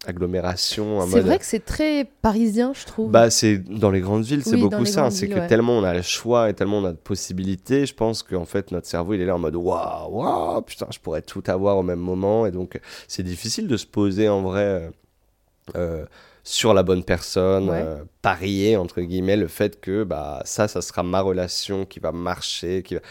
[0.06, 1.06] agglomération.
[1.08, 3.12] C'est vrai que c'est très parisien, je trouve.
[3.12, 5.10] bah, c'est dans les grandes villes, c'est Oui, beaucoup ça.
[5.12, 5.48] C'est que ouais.
[5.48, 8.72] tellement on a le choix et tellement on a de possibilités, je pense qu'en fait
[8.72, 11.84] notre cerveau il est là en mode waouh, waouh, putain, je pourrais tout avoir au
[11.84, 12.46] même moment.
[12.46, 14.90] Et donc c'est difficile de se poser en vrai euh,
[15.76, 16.06] euh,
[16.44, 17.82] sur la bonne personne, Ouais.
[17.86, 22.12] euh, parier entre guillemets le fait que bah, ça, ça sera ma relation qui va
[22.12, 23.02] marcher, qui va.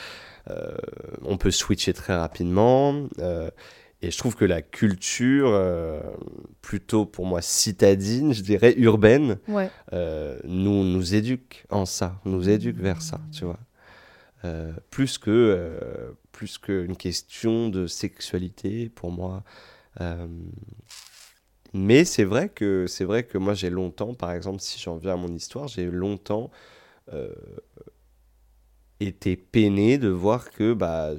[0.50, 0.76] Euh,
[1.24, 2.94] on peut switcher très rapidement.
[3.20, 3.48] euh,
[4.02, 6.00] et je trouve que la culture, euh,
[6.60, 9.70] plutôt pour moi citadine, je dirais urbaine, Ouais.
[9.92, 13.58] euh, nous, nous éduque en ça, nous éduque vers ça, tu vois.
[14.44, 19.44] Euh, plus que plus qu'une question de sexualité pour moi.
[21.74, 25.12] Mais c'est vrai que c'est vrai que moi j'ai longtemps, par exemple, si j'en viens
[25.12, 26.50] à mon histoire, j'ai longtemps
[29.06, 31.12] été peiné de voir que bah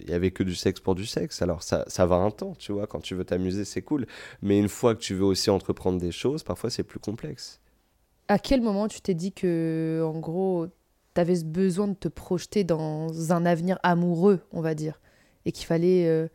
[0.00, 1.42] il y avait que du sexe pour du sexe.
[1.42, 2.86] Alors ça, ça va un temps, tu vois.
[2.86, 4.06] Quand tu veux t'amuser, c'est cool.
[4.42, 7.60] Mais une fois que tu veux aussi entreprendre des choses, parfois c'est plus complexe.
[8.28, 10.66] À quel moment tu t'es dit que, en gros,
[11.12, 15.00] t'avais ce besoin de te projeter dans un avenir amoureux, on va dire,
[15.44, 16.28] et qu'il fallait euh,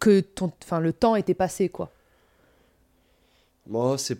[0.00, 1.90] que ton, enfin, le temps était passé, quoi?
[3.66, 4.18] Moi, c'est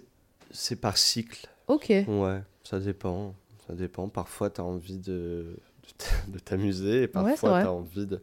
[0.54, 1.48] c'est par cycle.
[1.66, 1.88] Ok.
[1.88, 3.34] Ouais, ça dépend.
[3.66, 4.08] Ça dépend.
[4.08, 5.56] Parfois, tu as envie de,
[6.28, 7.62] de de t'amuser et parfois, vrai.
[7.62, 8.20] tu as envie de,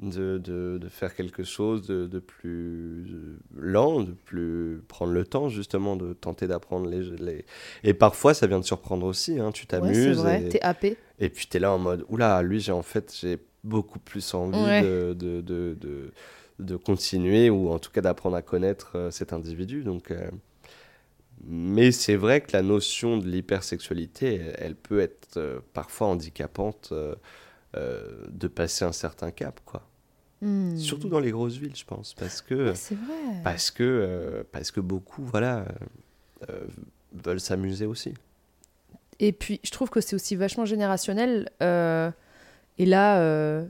[0.00, 3.04] de, de, de faire quelque chose de, de plus
[3.56, 7.44] lent, de plus prendre le temps, justement, de tenter d'apprendre les, les...
[7.82, 9.40] Et parfois, ça vient te surprendre aussi.
[9.40, 9.50] Hein.
[9.52, 10.42] Tu Ouais, c'est t'amuses vrai.
[10.44, 10.96] et, T'es happé.
[11.18, 14.34] et puis tu es là en mode Oula, lui, j'ai en fait, j'ai beaucoup plus
[14.34, 14.82] envie Ouais.
[14.82, 16.12] de, de, de, de,
[16.60, 19.82] de continuer ou en tout cas d'apprendre à connaître euh, cet individu.
[19.82, 20.30] Donc, euh,
[21.44, 26.90] Mais c'est vrai que la notion de l'hypersexualité, elle, elle peut être euh, parfois handicapante
[26.92, 27.14] euh,
[27.76, 29.82] euh, de passer un certain cap, quoi.
[30.40, 30.76] Hmm.
[30.76, 33.40] Surtout dans les grosses villes, je pense, parce que vrai.
[33.42, 35.66] parce que parce que beaucoup, voilà,
[37.12, 38.14] veulent s'amuser aussi.
[39.18, 41.50] Et puis, je trouve que c'est aussi vachement générationnel.
[41.60, 43.66] et là,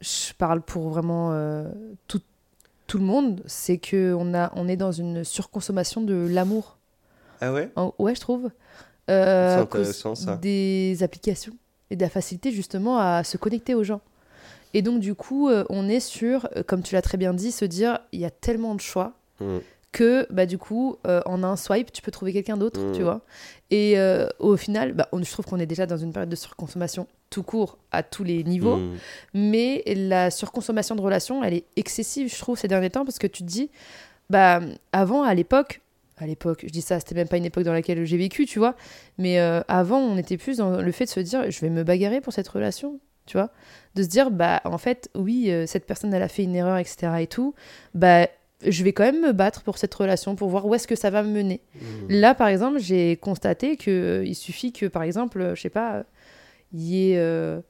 [0.00, 1.64] je parle pour vraiment euh,
[2.88, 3.42] tout, le monde.
[3.46, 6.78] C'est qu'on a, on est dans une surconsommation de l'amour.
[7.40, 7.70] Ah ouais?
[7.76, 8.50] En- Ouais, je trouve.
[9.10, 10.36] Euh, C'est intéressant, ça.
[10.36, 11.52] Des applications
[11.90, 14.00] et de la facilité justement à se connecter aux gens.
[14.74, 17.52] Et donc, du coup, euh, on est sur, euh, comme tu l'as très bien dit,
[17.52, 19.58] se dire il y a tellement de choix Mm.
[19.92, 23.22] Que bah du coup euh, en un swipe tu peux trouver quelqu'un d'autre tu vois.
[23.70, 26.36] Et euh, au final bah, on, je trouve qu'on est déjà dans une période de
[26.36, 28.76] surconsommation tout court à tous les niveaux.
[28.76, 28.96] Mm.
[29.34, 33.26] mais la surconsommation de relations elle est excessive je trouve ces derniers temps parce que
[33.26, 33.70] tu te dis
[34.28, 34.60] bah
[34.92, 35.80] avant à l'époque
[36.18, 38.58] à l'époque je dis ça c'était même pas une époque dans laquelle j'ai vécu tu
[38.58, 38.74] vois
[39.16, 41.82] mais euh, avant on était plus dans le fait de se dire je vais me
[41.82, 43.50] bagarrer pour cette relation tu vois.
[43.94, 47.12] De se dire bah en fait oui cette personne elle a fait une erreur etc
[47.20, 47.54] et tout.
[47.94, 48.26] Bah
[48.66, 51.10] je vais quand même me battre pour cette relation pour voir où est-ce que ça
[51.10, 52.06] va me mener Mm.
[52.10, 55.70] Là, par exemple, j'ai constaté que euh, il suffit que, par exemple, euh, je sais
[55.70, 56.02] pas, euh,
[56.72, 57.60] il y ait euh,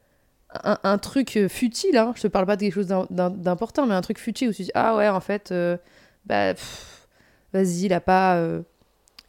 [0.64, 1.96] un, un truc futile.
[1.98, 4.48] Hein, je te parle pas de quelque chose d'im- d'im- d'important, mais un truc futile
[4.48, 5.76] où tu dis ah ouais, en fait, euh,
[6.24, 6.54] bah
[7.52, 8.40] vas-y, il a pas,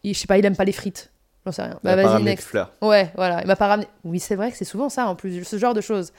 [0.03, 1.11] je sais pas, il aime pas les frites.
[1.45, 1.79] J'en sais rien.
[1.83, 2.47] Bah pas vas-y ramené de next.
[2.47, 2.73] fleurs.
[2.81, 3.87] Ouais, voilà, il m'a pas ramené.
[4.03, 6.11] Oui, c'est vrai que c'est souvent ça en plus, ce genre de choses.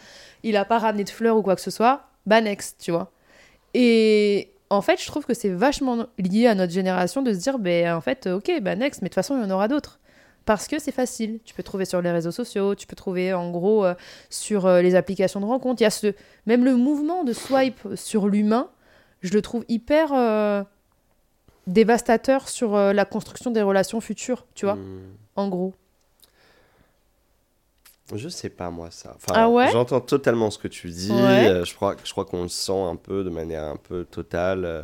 [0.42, 2.02] Il a pas ramené de fleurs ou quoi que ce soit.
[2.26, 3.10] Bah next, tu vois.
[3.74, 7.58] Et en fait, je trouve que c'est vachement lié à notre génération de se dire,
[7.58, 9.98] ben en fait, ok, bah next, mais de toute façon, il y en aura d'autres.
[10.46, 11.40] Parce que c'est facile.
[11.44, 13.94] Tu peux trouver sur les réseaux sociaux, tu peux trouver en gros euh,
[14.30, 15.80] sur euh, les applications de rencontre.
[15.82, 16.14] Il y a ce,
[16.46, 18.70] même le mouvement de swipe sur l'humain,
[19.20, 20.62] je le trouve hyper euh,
[21.66, 25.00] dévastateur sur euh, la construction des relations futures, tu vois, Hmm.
[25.36, 25.74] en gros.
[28.16, 29.12] Je sais pas moi ça.
[29.16, 29.70] Enfin, Ah ouais?
[29.72, 31.10] J'entends totalement ce que tu dis.
[31.12, 31.48] Ouais.
[31.48, 34.64] Euh, je crois, je crois qu'on le sent un peu de manière un peu totale
[34.64, 34.82] euh,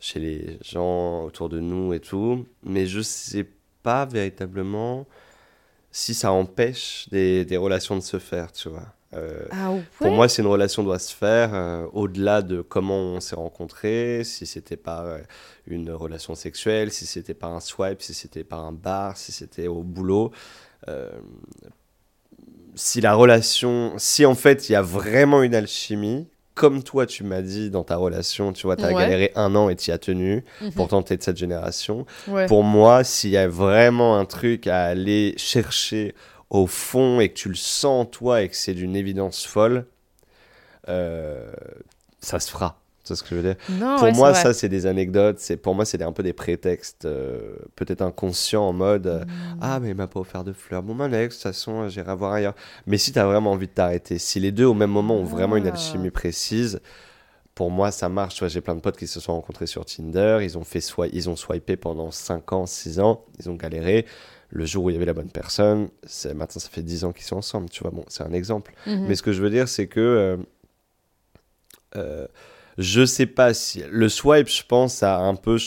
[0.00, 2.46] chez les gens autour de nous et tout.
[2.62, 3.46] Mais je sais
[3.82, 5.06] pas véritablement
[5.90, 8.86] si ça empêche des, des relations de se faire, tu vois.
[9.12, 9.82] Euh, Ah ouais?
[9.98, 14.22] Pour moi, si une relation doit se faire, euh, au-delà de comment on s'est rencontrés,
[14.24, 15.18] si c'était par euh,
[15.68, 19.68] une relation sexuelle, si c'était par un swipe, si c'était par un bar, si c'était
[19.68, 20.32] au boulot,
[22.74, 27.24] si la relation, si en fait il y a vraiment une alchimie, comme toi tu
[27.24, 28.94] m'as dit dans ta relation, tu vois, tu as Ouais.
[28.94, 30.72] galéré un an et tu y as tenu, Mhm.
[30.72, 32.46] pourtant de cette génération, Ouais.
[32.46, 36.14] pour moi, s'il y a vraiment un truc à aller chercher
[36.50, 39.86] au fond et que tu le sens toi et que c'est d'une évidence folle,
[40.88, 41.52] euh,
[42.20, 42.80] ça se fera.
[43.04, 43.56] C'est ce que je veux dire?
[43.70, 45.38] Non, pour ouais, moi, ça, c'est des anecdotes.
[45.38, 49.58] C'est pour moi, c'est un peu des prétextes, euh, peut-être inconscients en mode euh, Mm.
[49.60, 50.82] ah mais il m'a pas offert de fleurs.
[50.82, 52.54] Bon, ben de toute façon, j'irai voir ailleurs.
[52.86, 55.24] Mais si tu as vraiment envie de t'arrêter, si les deux au même moment ont
[55.24, 55.70] vraiment une Ah.
[55.72, 56.80] alchimie précise.
[57.54, 58.34] Pour moi, ça marche.
[58.34, 60.38] Tu j'ai plein de potes qui se sont rencontrés sur Tinder.
[60.42, 63.24] Ils ont fait swi- ils ont swipé pendant 5 ans, 6 ans.
[63.38, 64.06] Ils ont galéré.
[64.50, 65.88] Le jour où il y avait la bonne personne,
[66.34, 67.68] maintenant ça fait 10 ans qu'ils sont ensemble.
[67.70, 68.72] Tu vois, bon, c'est un exemple.
[68.86, 69.06] Mhm.
[69.06, 70.36] Mais ce que je veux dire, c'est que
[71.96, 72.26] euh,
[72.78, 75.58] je sais pas si le swipe, je pense, a un peu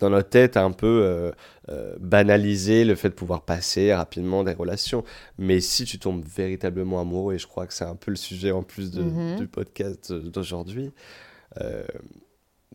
[0.00, 1.32] dans notre tête, a un peu euh,
[1.70, 5.04] euh, banalisé le fait de pouvoir passer rapidement des relations.
[5.38, 8.50] Mais si tu tombes véritablement amoureux, et je crois que c'est un peu le sujet
[8.50, 9.36] en plus de- Mhm.
[9.36, 10.92] du podcast d'aujourd'hui,
[11.60, 11.84] euh,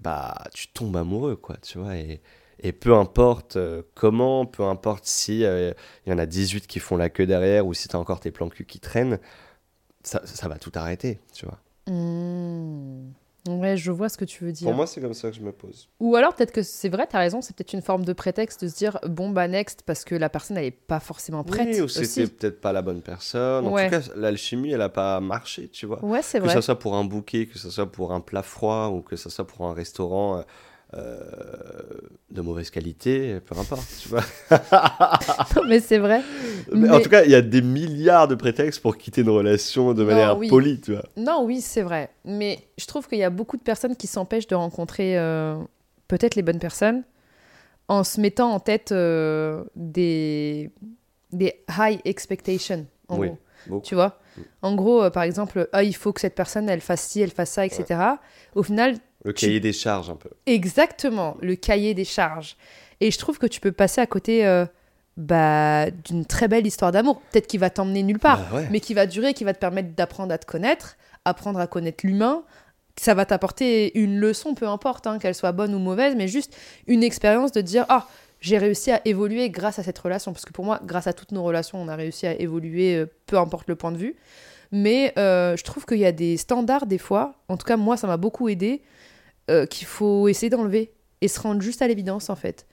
[0.01, 1.95] bah tu tombes amoureux, quoi, tu vois.
[1.97, 2.21] Et,
[2.61, 3.57] et peu importe
[3.95, 5.73] comment, peu importe si il
[6.07, 8.31] y en a 18 qui font la queue derrière ou si tu as encore tes
[8.31, 9.19] plans cul qui traînent,
[10.03, 11.59] ça, ça va tout arrêter, tu vois.
[11.93, 13.11] Mm.
[13.47, 14.67] Ouais, je vois ce que tu veux dire.
[14.67, 15.87] Pour moi, c'est comme ça que je me pose.
[15.99, 18.69] Ou alors peut-être que c'est vrai, t'as raison, c'est peut-être une forme de prétexte de
[18.69, 21.81] se dire bon bah next parce que la personne elle est pas forcément prête oui,
[21.81, 23.65] ou c'était peut-être pas la bonne personne.
[23.65, 26.03] En tout cas, l'alchimie, elle a pas marché, tu vois.
[26.03, 26.53] Ouais, c'est Que vrai.
[26.55, 29.29] ce soit pour un bouquet, que ce soit pour un plat froid ou que ce
[29.29, 30.41] soit pour un restaurant euh,
[30.93, 34.23] de mauvaise qualité, peu importe, tu vois.
[35.55, 36.21] Non, mais c'est vrai.
[36.73, 39.93] Mais En tout cas, il y a des milliards de prétextes pour quitter une relation
[39.93, 40.47] de Non, manière oui.
[40.49, 41.03] polie, tu vois.
[41.17, 42.09] Non, oui, c'est vrai.
[42.25, 45.57] Mais je trouve qu'il y a beaucoup de personnes qui s'empêchent de rencontrer euh,
[46.07, 47.03] peut-être les bonnes personnes
[47.87, 50.71] en se mettant en tête euh, des,
[51.31, 52.85] des high expectations.
[53.07, 53.37] En Oui, gros.
[53.67, 53.85] beaucoup.
[53.85, 54.19] Tu vois?
[54.61, 57.31] En gros, euh, par exemple, ah, il faut que cette personne, elle fasse ci, elle
[57.31, 57.99] fasse ça, etc.
[58.55, 58.95] Au final,
[59.25, 60.29] Le Tu- cahier des charges, un peu.
[60.45, 62.55] exactement le cahier des charges.
[63.01, 64.65] Et je trouve que tu peux passer à côté euh,
[65.17, 67.21] bah, d'une très belle histoire d'amour.
[67.31, 68.67] Peut-être qu'il va t'emmener nulle part, Bah ouais.
[68.71, 70.95] mais qui va durer, qui va te permettre d'apprendre à te connaître,
[71.25, 72.43] apprendre à connaître l'humain.
[72.99, 76.55] Ça va t'apporter une leçon, peu importe, hein, qu'elle soit bonne ou mauvaise, mais juste
[76.87, 78.07] une expérience de dire Ah,
[78.41, 80.31] j'ai réussi à évoluer grâce à cette relation.
[80.33, 83.05] Parce que pour moi, grâce à toutes nos relations, on a réussi à évoluer, euh,
[83.25, 84.15] peu importe le point de vue.
[84.71, 87.97] Mais euh, je trouve qu'il y a des standards, des fois, en tout cas, moi,
[87.97, 88.81] ça m'a beaucoup aidé,
[89.49, 92.65] euh, qu'il faut essayer d'enlever et se rendre juste à l'évidence, en fait.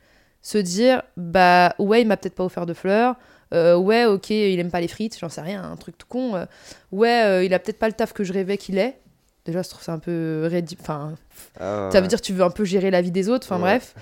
[0.42, 3.16] Se dire Bah, ouais, il m'a peut-être pas offert de fleurs.
[3.54, 6.34] Euh, ouais, ok, il aime pas les frites, j'en sais rien, un truc tout con.
[6.36, 6.46] euh,
[6.92, 8.98] ouais, il a peut-être pas le taf que je rêvais qu'il ait.
[9.44, 11.14] Déjà, je trouve ça un peu rédi- Enfin,
[11.60, 13.56] Ah, ça veut dire que tu veux un peu gérer la vie des autres, enfin
[13.62, 13.78] Ouais.
[13.78, 13.94] bref.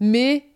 [0.00, 0.46] Mais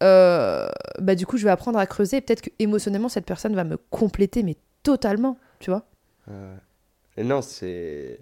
[0.00, 2.18] bah, du coup, je vais apprendre à creuser.
[2.18, 5.86] et Peut-être que émotionnellement, cette personne va me compléter, mais totalement, tu vois.
[7.18, 8.18] Non, c'est.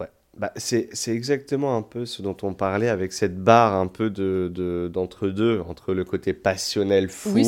[0.00, 0.08] Ouais.
[0.38, 4.48] Bah, c'est exactement un peu ce dont on parlait avec cette barre un peu de,
[4.54, 7.44] de- d'entre-deux, entre le côté passionnel fou Oui,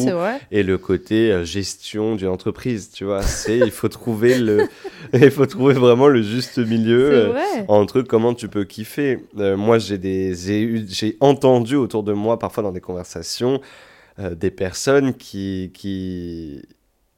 [0.51, 3.23] et le côté euh, gestion d'une entreprise, tu vois.
[3.23, 4.67] C'est, il faut trouver le,
[5.13, 7.13] il faut trouver vraiment le juste milieu.
[7.13, 7.33] Euh,
[7.69, 9.21] entre comment tu peux kiffer.
[9.39, 10.35] Euh, moi, j'ai des,
[10.89, 13.61] j'ai entendu autour de moi, parfois dans des conversations,
[14.19, 16.61] euh, des personnes qui, qui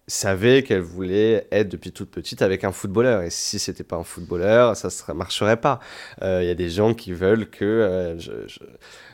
[0.09, 3.23] savaient qu'elles voulaient être depuis toute petite avec un footballeur.
[3.23, 5.79] Et si c'était pas un footballeur, ça ne marcherait pas.
[6.23, 7.65] Euh, Il y a des gens qui veulent que...
[7.65, 8.17] euh,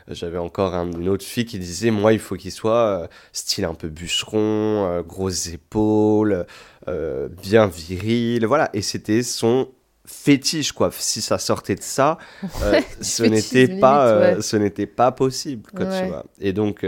[0.07, 3.65] j'avais encore un- une autre fille qui disait, moi, il faut qu'il soit euh, style
[3.65, 6.45] un peu bûcheron, euh, grosses épaules,
[6.87, 8.69] euh, bien viril, voilà.
[8.73, 9.69] Et c'était son
[10.05, 10.89] fétiche, quoi.
[10.91, 12.17] Si ça sortait de ça,
[12.63, 14.41] euh, Ouais, ce n'était pas, limite, euh, ouais.
[14.41, 16.01] ce n'était pas possible, quoi, Ouais.
[16.01, 16.25] tu vois.
[16.41, 16.83] Et donc,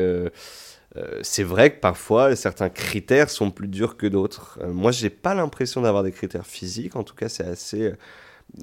[0.98, 4.60] euh, euh, c'est vrai que parfois, certains critères sont plus durs que d'autres.
[4.62, 6.96] Euh, moi, j'ai pas l'impression d'avoir des critères physiques.
[6.96, 7.94] En tout cas, c'est assez.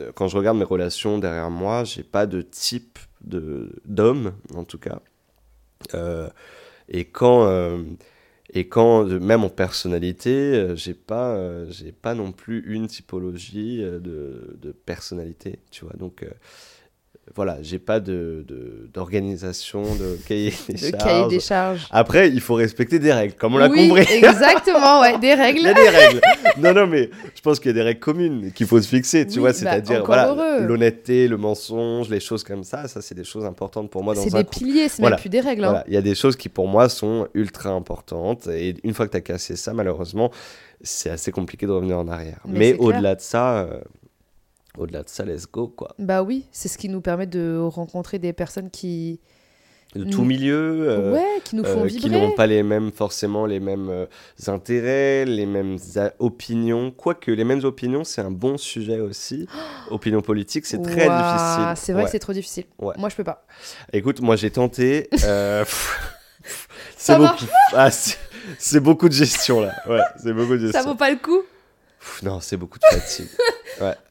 [0.00, 4.64] euh, quand je regarde mes relations derrière moi, j'ai pas de type de d'homme, en
[4.64, 5.00] tout cas.
[5.94, 6.28] Euh,
[6.88, 7.82] Et quand, euh,
[8.54, 13.82] et quand même en personnalité, euh, j'ai pas, euh, j'ai pas non plus une typologie
[13.84, 15.94] euh, de, de personnalité, tu vois.
[15.98, 16.30] Donc euh,
[17.34, 21.02] voilà, j'ai pas de, de- d'organisation, de, cahier des Le charges.
[21.04, 21.86] cahier des charges.
[21.90, 24.06] Après, il faut respecter des règles, comme on l'a oui, compris.
[24.14, 25.66] exactement, ouais, des Il y règles.
[25.66, 26.20] a des règles.
[26.58, 29.26] Non, non, mais je pense qu'il y a des règles communes qu'il faut se fixer,
[29.26, 29.50] tu Oui, vois.
[29.50, 33.90] bah, C'est-à-dire, voilà, l'honnêteté, le mensonge, les choses comme ça, ça, c'est des choses importantes
[33.90, 35.16] pour moi dans C'est des piliers, c'est Voilà.
[35.16, 35.64] même plus des règles.
[35.64, 35.68] hein.
[35.68, 39.06] Voilà, il y a des choses qui pour moi sont ultra importantes et une fois
[39.06, 40.30] que tu as cassé ça, malheureusement,
[40.80, 42.38] c'est assez compliqué de revenir en arrière.
[42.46, 43.80] Mais au-delà de ça, euh,
[44.78, 45.94] au-delà de ça, let's go quoi.
[45.98, 49.20] Bah oui, c'est ce qui nous permet de rencontrer des personnes qui,
[49.94, 53.46] De tout milieu, euh, ouais, qui nous font euh, qui n'ont pas les mêmes forcément
[53.46, 54.06] les mêmes euh,
[54.46, 55.78] intérêts, les mêmes
[56.18, 56.90] opinions.
[56.90, 59.46] Quoique les mêmes opinions, c'est un bon sujet aussi.
[59.90, 61.72] Opinion politique, c'est très difficile.
[61.76, 62.04] C'est vrai Ouais.
[62.06, 62.64] que c'est trop difficile.
[62.78, 62.94] Ouais.
[62.98, 63.46] Moi, je peux pas.
[63.92, 65.08] Écoute, moi j'ai tenté.
[65.24, 65.64] euh,
[66.96, 67.52] Ça c'est marche beaucoup.
[67.74, 67.90] Ah,
[68.58, 69.72] c'est beaucoup de gestion là.
[69.88, 70.90] Ouais, c'est beaucoup de Ça gestion.
[70.92, 71.40] vaut pas le coup.
[72.22, 73.28] Non, c'est beaucoup de fatigue.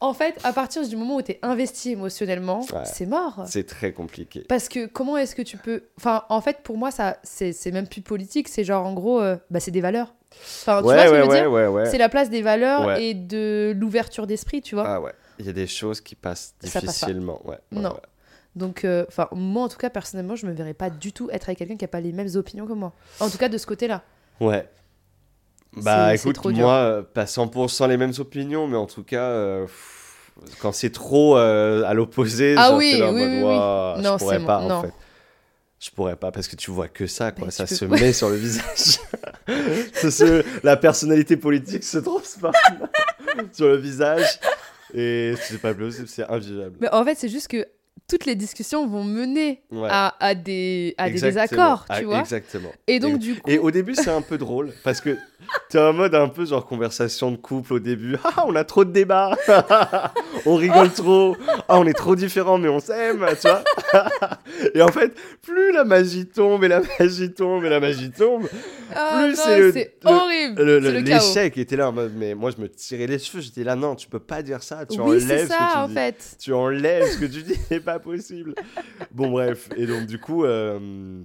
[0.00, 2.84] En fait, à partir du moment où tu es investi émotionnellement, Ouais.
[2.86, 3.42] c'est mort.
[3.46, 4.40] c'est très compliqué.
[4.48, 5.82] Parce que comment est-ce que tu peux.
[5.98, 8.48] Enfin, en fait, pour moi, ça, c'est même plus politique.
[8.48, 10.14] C'est genre, en gros, euh, bah, c'est des valeurs.
[10.62, 11.90] Enfin, tu vois Ouais, ce que ouais, je veux ouais, dire ouais, ouais.
[11.90, 14.84] C'est la place des valeurs et de l'ouverture d'esprit, tu vois.
[14.88, 15.12] Ah ouais.
[15.38, 17.40] Il y a des choses qui passent passe difficilement.
[17.46, 17.94] ouais, Non.
[18.56, 21.48] Donc, euh, enfin, moi, en tout cas, personnellement, je me verrais pas du tout être
[21.50, 22.94] avec quelqu'un qui a pas les mêmes opinions que moi.
[23.20, 24.02] En tout cas, de ce côté-là.
[24.40, 24.66] Ouais.
[25.76, 26.64] Bah écoute, trop dur.
[26.66, 30.90] moi, euh, pas 100% les mêmes opinions, mais en tout cas, euh, pff, quand c'est
[30.90, 33.42] trop euh, à l'opposé, Ah genre, oui, là oui, oui.
[33.42, 34.82] Ouah, Non, je pourrais pas mon- en non.
[34.82, 34.92] fait.
[35.80, 37.52] Je pourrais pas parce que tu vois que ça, quoi.
[37.52, 38.98] Ça se peux- met sur le visage.
[39.94, 42.52] Se- La personnalité politique se transforme
[43.52, 44.40] sur le visage.
[44.94, 46.76] Et c'est pas possible, c'est invivable.
[46.80, 47.64] Mais en fait, c'est juste que
[48.06, 49.88] toutes les discussions vont mener Ouais.
[49.90, 52.20] à, à des, à des désaccords, Ah, tu vois.
[52.20, 52.70] Exactement.
[52.86, 53.50] Et donc, Et- du coup.
[53.50, 55.16] Et au début, c'est un peu drôle parce que
[55.70, 58.16] t'es en mode un peu genre conversation de couple au début.
[58.24, 59.36] Ah, on a trop de débats.
[60.46, 61.36] on rigole trop.
[61.68, 63.64] Ah, on est trop différents, mais on s'aime, tu vois.
[64.74, 68.46] et en fait, plus la magie tombe et la magie tombe et la magie tombe,
[68.94, 70.62] Ah plus c'est le- c'est horrible.
[71.00, 72.12] l'échec était là en mode.
[72.16, 73.40] Mais moi, je me tirais les cheveux.
[73.42, 74.84] J'étais là, non, tu peux pas dire ça.
[74.86, 75.94] Tu Oui, enlèves ce que tu en dis.
[75.94, 76.36] fait.
[76.38, 77.54] Tu enlèves ce que tu dis,
[77.92, 78.54] pas possible.
[79.12, 79.68] Bon, bref.
[79.76, 81.20] Et donc, du coup, euh,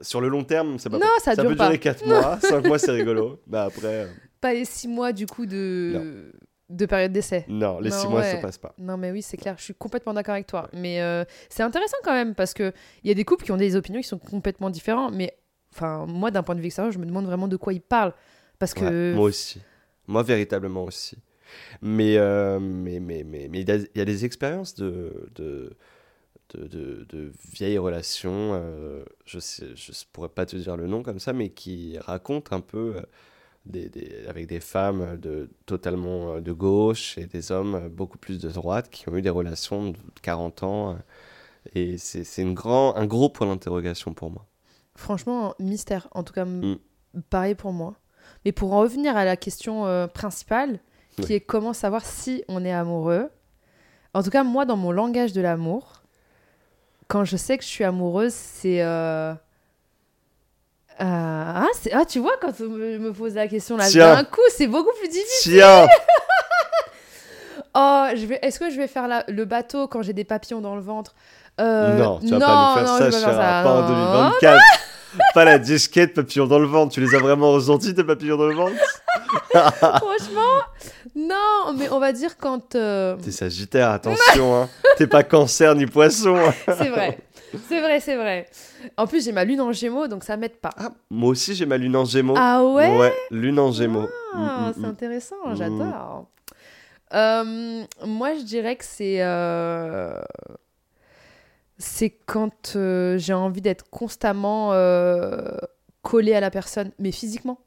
[0.00, 1.66] sur le long terme, c'est pas Non, ça ça dure peut pas.
[1.66, 3.40] durer 4 mois, 5 mois, c'est rigolo.
[3.46, 4.06] Bah après, euh,
[4.40, 6.32] Pas les six mois, du coup, de,
[6.68, 7.44] de période d'essai.
[7.48, 8.40] non, les Non, 6 mois, ça ouais.
[8.42, 8.74] passe pas.
[8.78, 10.68] Non, mais oui, c'est clair, je suis complètement d'accord avec toi.
[10.72, 12.72] Mais euh, c'est intéressant quand même, parce qu'il
[13.04, 15.14] y a des couples qui ont des opinions qui sont complètement différentes.
[15.14, 15.36] Mais
[15.74, 18.14] enfin, moi, d'un point de vue extérieur, je me demande vraiment de quoi ils parlent.
[18.58, 18.84] Parce que.
[18.84, 19.60] Ouais, moi aussi.
[20.06, 21.16] Moi, véritablement aussi.
[21.80, 25.28] Mais euh, mais mais mais mais il y, a- il y a des expériences de
[25.36, 25.72] de,
[26.54, 28.52] de, de- de vieilles relations.
[28.54, 32.54] euh, je sais, je pourrais pas te dire le nom comme ça, mais qui racontent
[32.54, 33.02] un peu euh,
[33.66, 38.18] des, des- avec des femmes de totalement euh, de gauche et des hommes euh, beaucoup
[38.18, 40.90] plus de droite qui ont eu des relations de 40 ans.
[40.92, 40.94] euh,
[41.74, 44.46] et c'est c'est une grand, un gros point d'interrogation pour moi.
[44.94, 46.08] Franchement, mystère.
[46.12, 46.76] En tout cas, Mm.
[47.28, 47.94] pareil pour moi.
[48.44, 50.78] Mais pour en revenir à la question euh, principale,
[51.16, 51.32] qui Oui.
[51.32, 53.30] est comment savoir si on est amoureux?
[54.14, 55.95] En tout cas, moi, dans mon langage de l'amour,
[57.08, 58.82] quand je sais que je suis amoureuse, c'est.
[58.82, 64.24] euh, euh, ah, ah, tu vois, quand on me, me pose la question là, d'un
[64.24, 65.62] coup, c'est beaucoup plus difficile.
[67.78, 68.38] Oh, je vais...
[68.40, 71.14] est-ce que je vais faire la- le bateau quand j'ai des papillons dans le ventre?
[71.60, 73.70] Euh, Non, tu vas non, pas nous non, faire je vais ça, faire ça, pas
[73.70, 73.88] en non.
[74.30, 74.62] 2024.
[75.34, 76.92] Pas la disquette papillon dans le ventre.
[76.94, 78.74] Tu les as vraiment ressentis, tes papillons dans le ventre
[79.50, 80.60] Franchement,
[81.14, 82.74] non, mais on va dire quand.
[82.74, 84.54] euh, T'es sagittaire, attention.
[84.62, 84.68] Hein.
[84.96, 86.36] T'es pas cancer ni poisson.
[86.36, 86.52] hein.
[86.78, 87.18] C'est vrai,
[87.68, 88.46] c'est vrai, c'est vrai.
[88.96, 90.70] En plus, j'ai ma lune en gémeaux, donc ça m'aide pas.
[90.76, 92.34] Ah, moi aussi, j'ai ma lune en gémeaux.
[92.36, 93.12] Ah ouais?
[93.30, 94.08] Lune en gémeaux.
[94.34, 94.84] Ah, Mm, mm, c'est mm.
[94.84, 95.56] intéressant, Mm.
[95.56, 96.26] j'adore.
[97.14, 99.22] Euh, moi, je dirais que c'est.
[99.22, 100.12] euh,
[101.78, 105.56] C'est quand euh, j'ai envie d'être constamment euh,
[106.02, 107.60] collée à la personne, mais physiquement.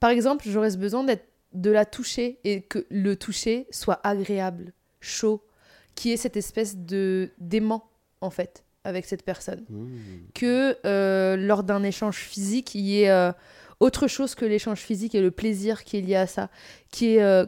[0.00, 5.44] Par exemple, j'aurais besoin d'être de la toucher et que le toucher soit agréable, chaud,
[5.94, 7.90] qui est cette espèce de d'aimant
[8.20, 9.84] en fait avec cette personne Mm.
[10.34, 13.32] que euh, lors d'un échange physique, il y ait euh,
[13.78, 16.50] autre chose que l'échange physique et le plaisir qui est lié à ça,
[16.90, 17.46] qui est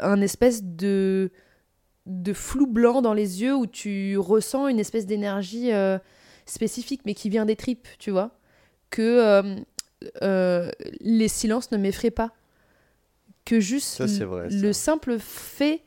[0.00, 1.30] un espèce de,
[2.06, 5.98] de flou blanc dans les yeux où tu ressens une espèce d'énergie euh,
[6.46, 8.30] spécifique, mais qui vient des tripes, tu vois.
[8.90, 9.56] Que euh,
[10.22, 12.32] euh, les silences ne m'effraient pas.
[13.44, 15.82] Que juste Ça, vrai, le simple fait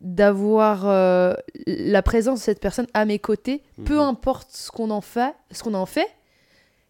[0.00, 1.34] d'avoir euh,
[1.66, 4.00] la présence de cette personne à mes côtés, peu Mhm.
[4.00, 6.08] importe ce qu'on en fait, ce qu'on en fait,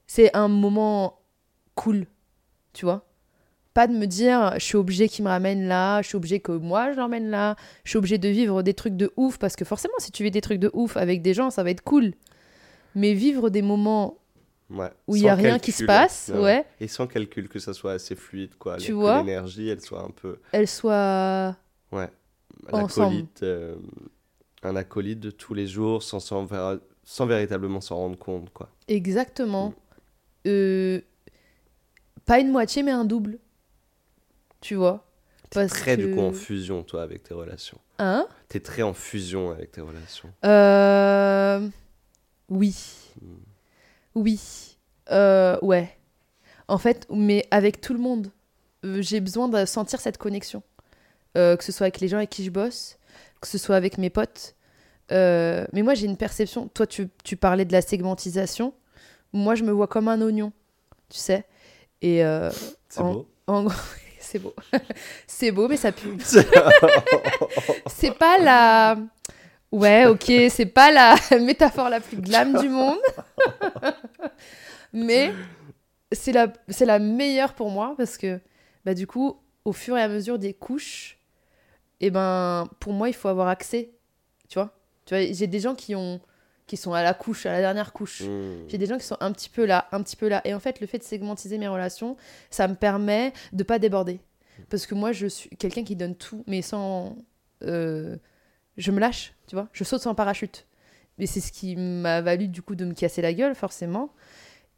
[0.08, 1.20] c'est un moment
[1.76, 2.06] cool,
[2.72, 3.05] tu vois.
[3.76, 6.50] Pas de me dire, je suis obligé qu'il me ramène là, je suis obligé que
[6.50, 9.66] moi je l'emmène là, je suis obligé de vivre des trucs de ouf, parce que
[9.66, 12.14] forcément, si tu vis des trucs de ouf avec des gens, ça va être cool.
[12.94, 14.16] Mais vivre des moments
[14.70, 14.88] Ouais.
[15.06, 16.40] où il y a rien qui se passe, Ouais.
[16.40, 18.78] ouais, Et sans calcul, que ça soit assez fluide, quoi.
[18.78, 20.38] Tu que vois l'énergie, elle soit un peu.
[20.52, 21.54] elle soit.
[21.92, 22.08] Ouais.
[22.72, 23.08] Ensemble.
[23.16, 23.76] L'acolyte, euh,
[24.62, 26.46] un acolyte de tous les jours sans, sans,
[27.26, 28.70] véritablement s'en rendre compte, quoi.
[28.88, 29.74] Exactement.
[30.46, 31.02] Euh,
[32.24, 33.38] pas une moitié, mais un double.
[34.66, 35.04] Tu vois
[35.50, 37.78] Parce Très, du coup, en fusion, toi, avec tes relations.
[38.00, 38.26] Hein?
[38.48, 40.28] T'es très en fusion avec tes relations.
[40.44, 41.68] Euh,
[42.48, 42.76] Oui.
[43.22, 43.34] Hmm.
[44.16, 44.76] Oui.
[45.12, 45.96] Euh, ouais.
[46.66, 48.32] En fait, mais avec tout le monde.
[48.84, 50.64] Euh, J'ai besoin de sentir cette connexion.
[51.38, 52.98] Euh, que ce soit avec les gens avec qui je bosse,
[53.40, 54.56] que ce soit avec mes potes.
[55.12, 56.66] Euh, mais moi, j'ai une perception.
[56.68, 58.74] Toi, tu, tu parlais de la segmentisation.
[59.32, 60.52] Moi, je me vois comme un oignon,
[61.08, 61.44] tu sais.
[62.02, 62.50] Et euh,
[62.96, 63.28] En- beau.
[63.46, 63.72] en gros,
[64.26, 64.54] c'est beau.
[65.26, 66.16] c'est beau, mais ça pue.
[67.86, 68.96] c'est pas la.
[69.72, 72.98] Ouais, ok, c'est pas la métaphore la plus glam du monde.
[74.92, 75.32] mais
[76.12, 78.40] c'est la, c'est la meilleure pour moi parce que,
[78.84, 81.18] bah, du coup, au fur et à mesure des couches,
[82.00, 83.90] et ben, pour moi, il faut avoir accès.
[84.48, 84.72] Tu vois,
[85.04, 86.20] tu vois J'ai des gens qui, ont,
[86.66, 88.22] qui sont à la couche, à la dernière couche.
[88.22, 88.66] Hmm.
[88.68, 90.40] J'ai des gens qui sont un petit peu là, un petit peu là.
[90.44, 92.16] Et en fait, le fait de segmentiser mes relations,
[92.50, 94.20] ça me permet de pas déborder.
[94.70, 97.16] Parce que moi, je suis quelqu'un qui donne tout, mais sans.
[97.62, 98.16] euh,
[98.76, 99.68] je me lâche, tu vois.
[99.72, 100.66] Je saute sans parachute.
[101.18, 104.10] Mais c'est ce qui m'a valu, du coup, de me casser la gueule, forcément.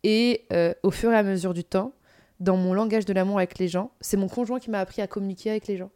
[0.05, 1.93] Et euh, au fur et à mesure du temps,
[2.39, 5.07] dans mon langage de l'amour avec les gens, c'est mon conjoint qui m'a appris à
[5.09, 5.91] communiquer avec les gens.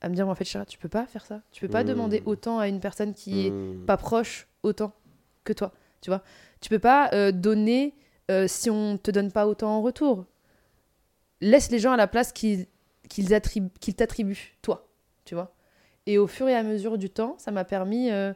[0.00, 1.40] À me dire, en fait, chérie, tu peux pas faire ça.
[1.52, 1.88] Tu peux pas Mm.
[1.88, 3.84] demander autant à une personne qui est Hmm.
[3.86, 4.92] pas proche autant
[5.44, 6.22] que toi, tu vois.
[6.60, 7.94] Tu peux pas euh, donner
[8.30, 10.26] euh, si on te donne pas autant en retour.
[11.40, 12.66] Laisse les gens à la place qu'ils
[13.08, 14.88] qu'ils attribu- qu'ils t'attribuent, toi,
[15.24, 15.54] tu vois.
[16.06, 18.32] Et au fur et à mesure du temps, ça m'a permis euh,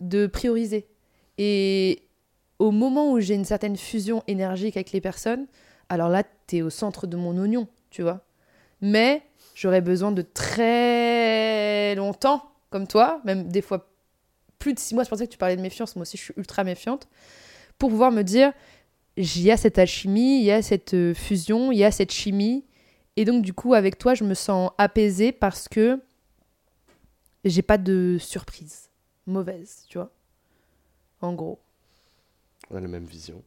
[0.00, 0.88] de prioriser.
[1.38, 2.08] Et
[2.58, 5.46] au moment où j'ai une certaine fusion énergique avec les personnes,
[5.88, 8.24] alors là, t'es au centre de mon oignon, tu vois.
[8.80, 9.22] Mais
[9.54, 13.89] j'aurais besoin de très longtemps, comme toi, même des fois
[14.60, 15.02] plus de six mois.
[15.02, 15.96] C'est pour ça que tu parlais de méfiance.
[15.96, 17.08] Moi aussi, je suis ultra méfiante.
[17.78, 18.52] Pour pouvoir me dire,
[19.16, 22.12] il y a cette alchimie, il y a cette euh, fusion, il y a cette
[22.12, 22.64] chimie.
[23.16, 26.00] Et donc, du coup, avec toi, je me sens apaisée parce que
[27.44, 28.90] j'ai pas de surprise
[29.26, 30.12] mauvaise, tu vois.
[31.20, 31.58] En gros.
[32.70, 33.42] On a la même vision.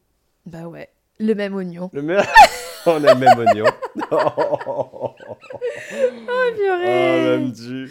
[0.45, 0.89] Bah ouais.
[1.26, 1.89] Le même oignon.
[1.93, 2.24] Le même...
[2.86, 3.65] On a le même oignon.
[4.11, 5.13] oh,
[6.55, 7.21] Purée.
[7.38, 7.89] même Dieu.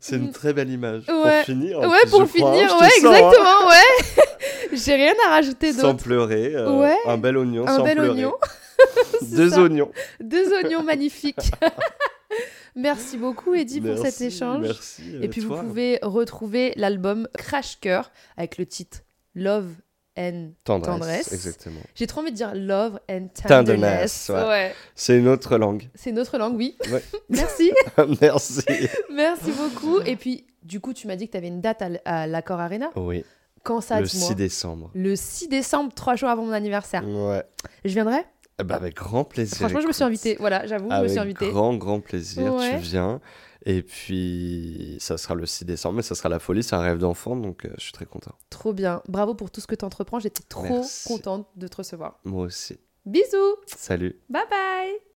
[0.00, 1.04] C'est une très belle image.
[1.08, 1.36] Ouais.
[1.36, 1.78] Pour finir.
[1.80, 2.88] Ouais, plus, pour crois, finir, sens, hein.
[2.96, 4.24] exactement, ouais.
[4.72, 6.54] J'ai rien à rajouter Sans pleurer.
[6.56, 6.96] euh, Ouais.
[7.06, 8.10] Un bel oignon Un sans bel pleurer.
[8.10, 8.34] oignon.
[9.22, 9.62] Deux ça.
[9.62, 9.90] oignons.
[10.20, 11.50] Deux oignons magnifiques.
[12.74, 14.62] Merci beaucoup, Eddie, pour cet échange.
[14.62, 15.02] Merci.
[15.14, 15.56] euh, Et puis toi.
[15.62, 18.98] vous pouvez retrouver l'album Crash Cœur avec le titre
[19.34, 19.70] Love
[20.18, 20.94] and Tendresse.
[20.98, 21.32] Tendresse.
[21.32, 21.80] Exactement.
[21.94, 24.28] J'ai trop envie de dire Love and Tenderness, Tenderness.
[24.30, 24.48] ouais.
[24.48, 24.74] Ouais.
[24.94, 25.88] C'est une autre langue.
[25.94, 26.76] C'est notre langue, oui.
[26.90, 27.02] Ouais.
[27.28, 27.72] Merci.
[28.20, 28.62] Merci.
[29.12, 30.00] Merci beaucoup.
[30.00, 32.90] Et puis, du coup, tu m'as dit que tu avais une date à l'Accord Arena.
[32.96, 33.24] Oui.
[33.62, 34.90] Quand ça, le dis-moi 6 décembre.
[34.94, 37.02] Le 6 décembre, trois jours avant mon anniversaire.
[37.06, 37.42] Ouais.
[37.84, 38.24] Je viendrai?
[38.60, 39.58] Eh ben, avec grand plaisir.
[39.58, 40.36] Franchement, je me suis invitée.
[40.38, 41.50] Voilà, j'avoue, je me Avec suis invitée.
[41.50, 42.54] grand, grand plaisir.
[42.54, 42.76] Ouais.
[42.76, 43.20] Tu viens.
[43.68, 46.62] Et puis, ça sera le 6 décembre, mais ça sera la folie.
[46.62, 48.30] C'est un rêve d'enfant, donc euh, je suis très content.
[48.48, 49.02] Trop bien.
[49.08, 50.20] Bravo pour tout ce que tu entreprends.
[50.20, 51.08] J'étais trop Merci.
[51.08, 52.20] contente de te recevoir.
[52.24, 52.78] Moi aussi.
[53.04, 53.56] Bisous.
[53.66, 54.20] Salut.
[54.30, 55.15] Bye bye.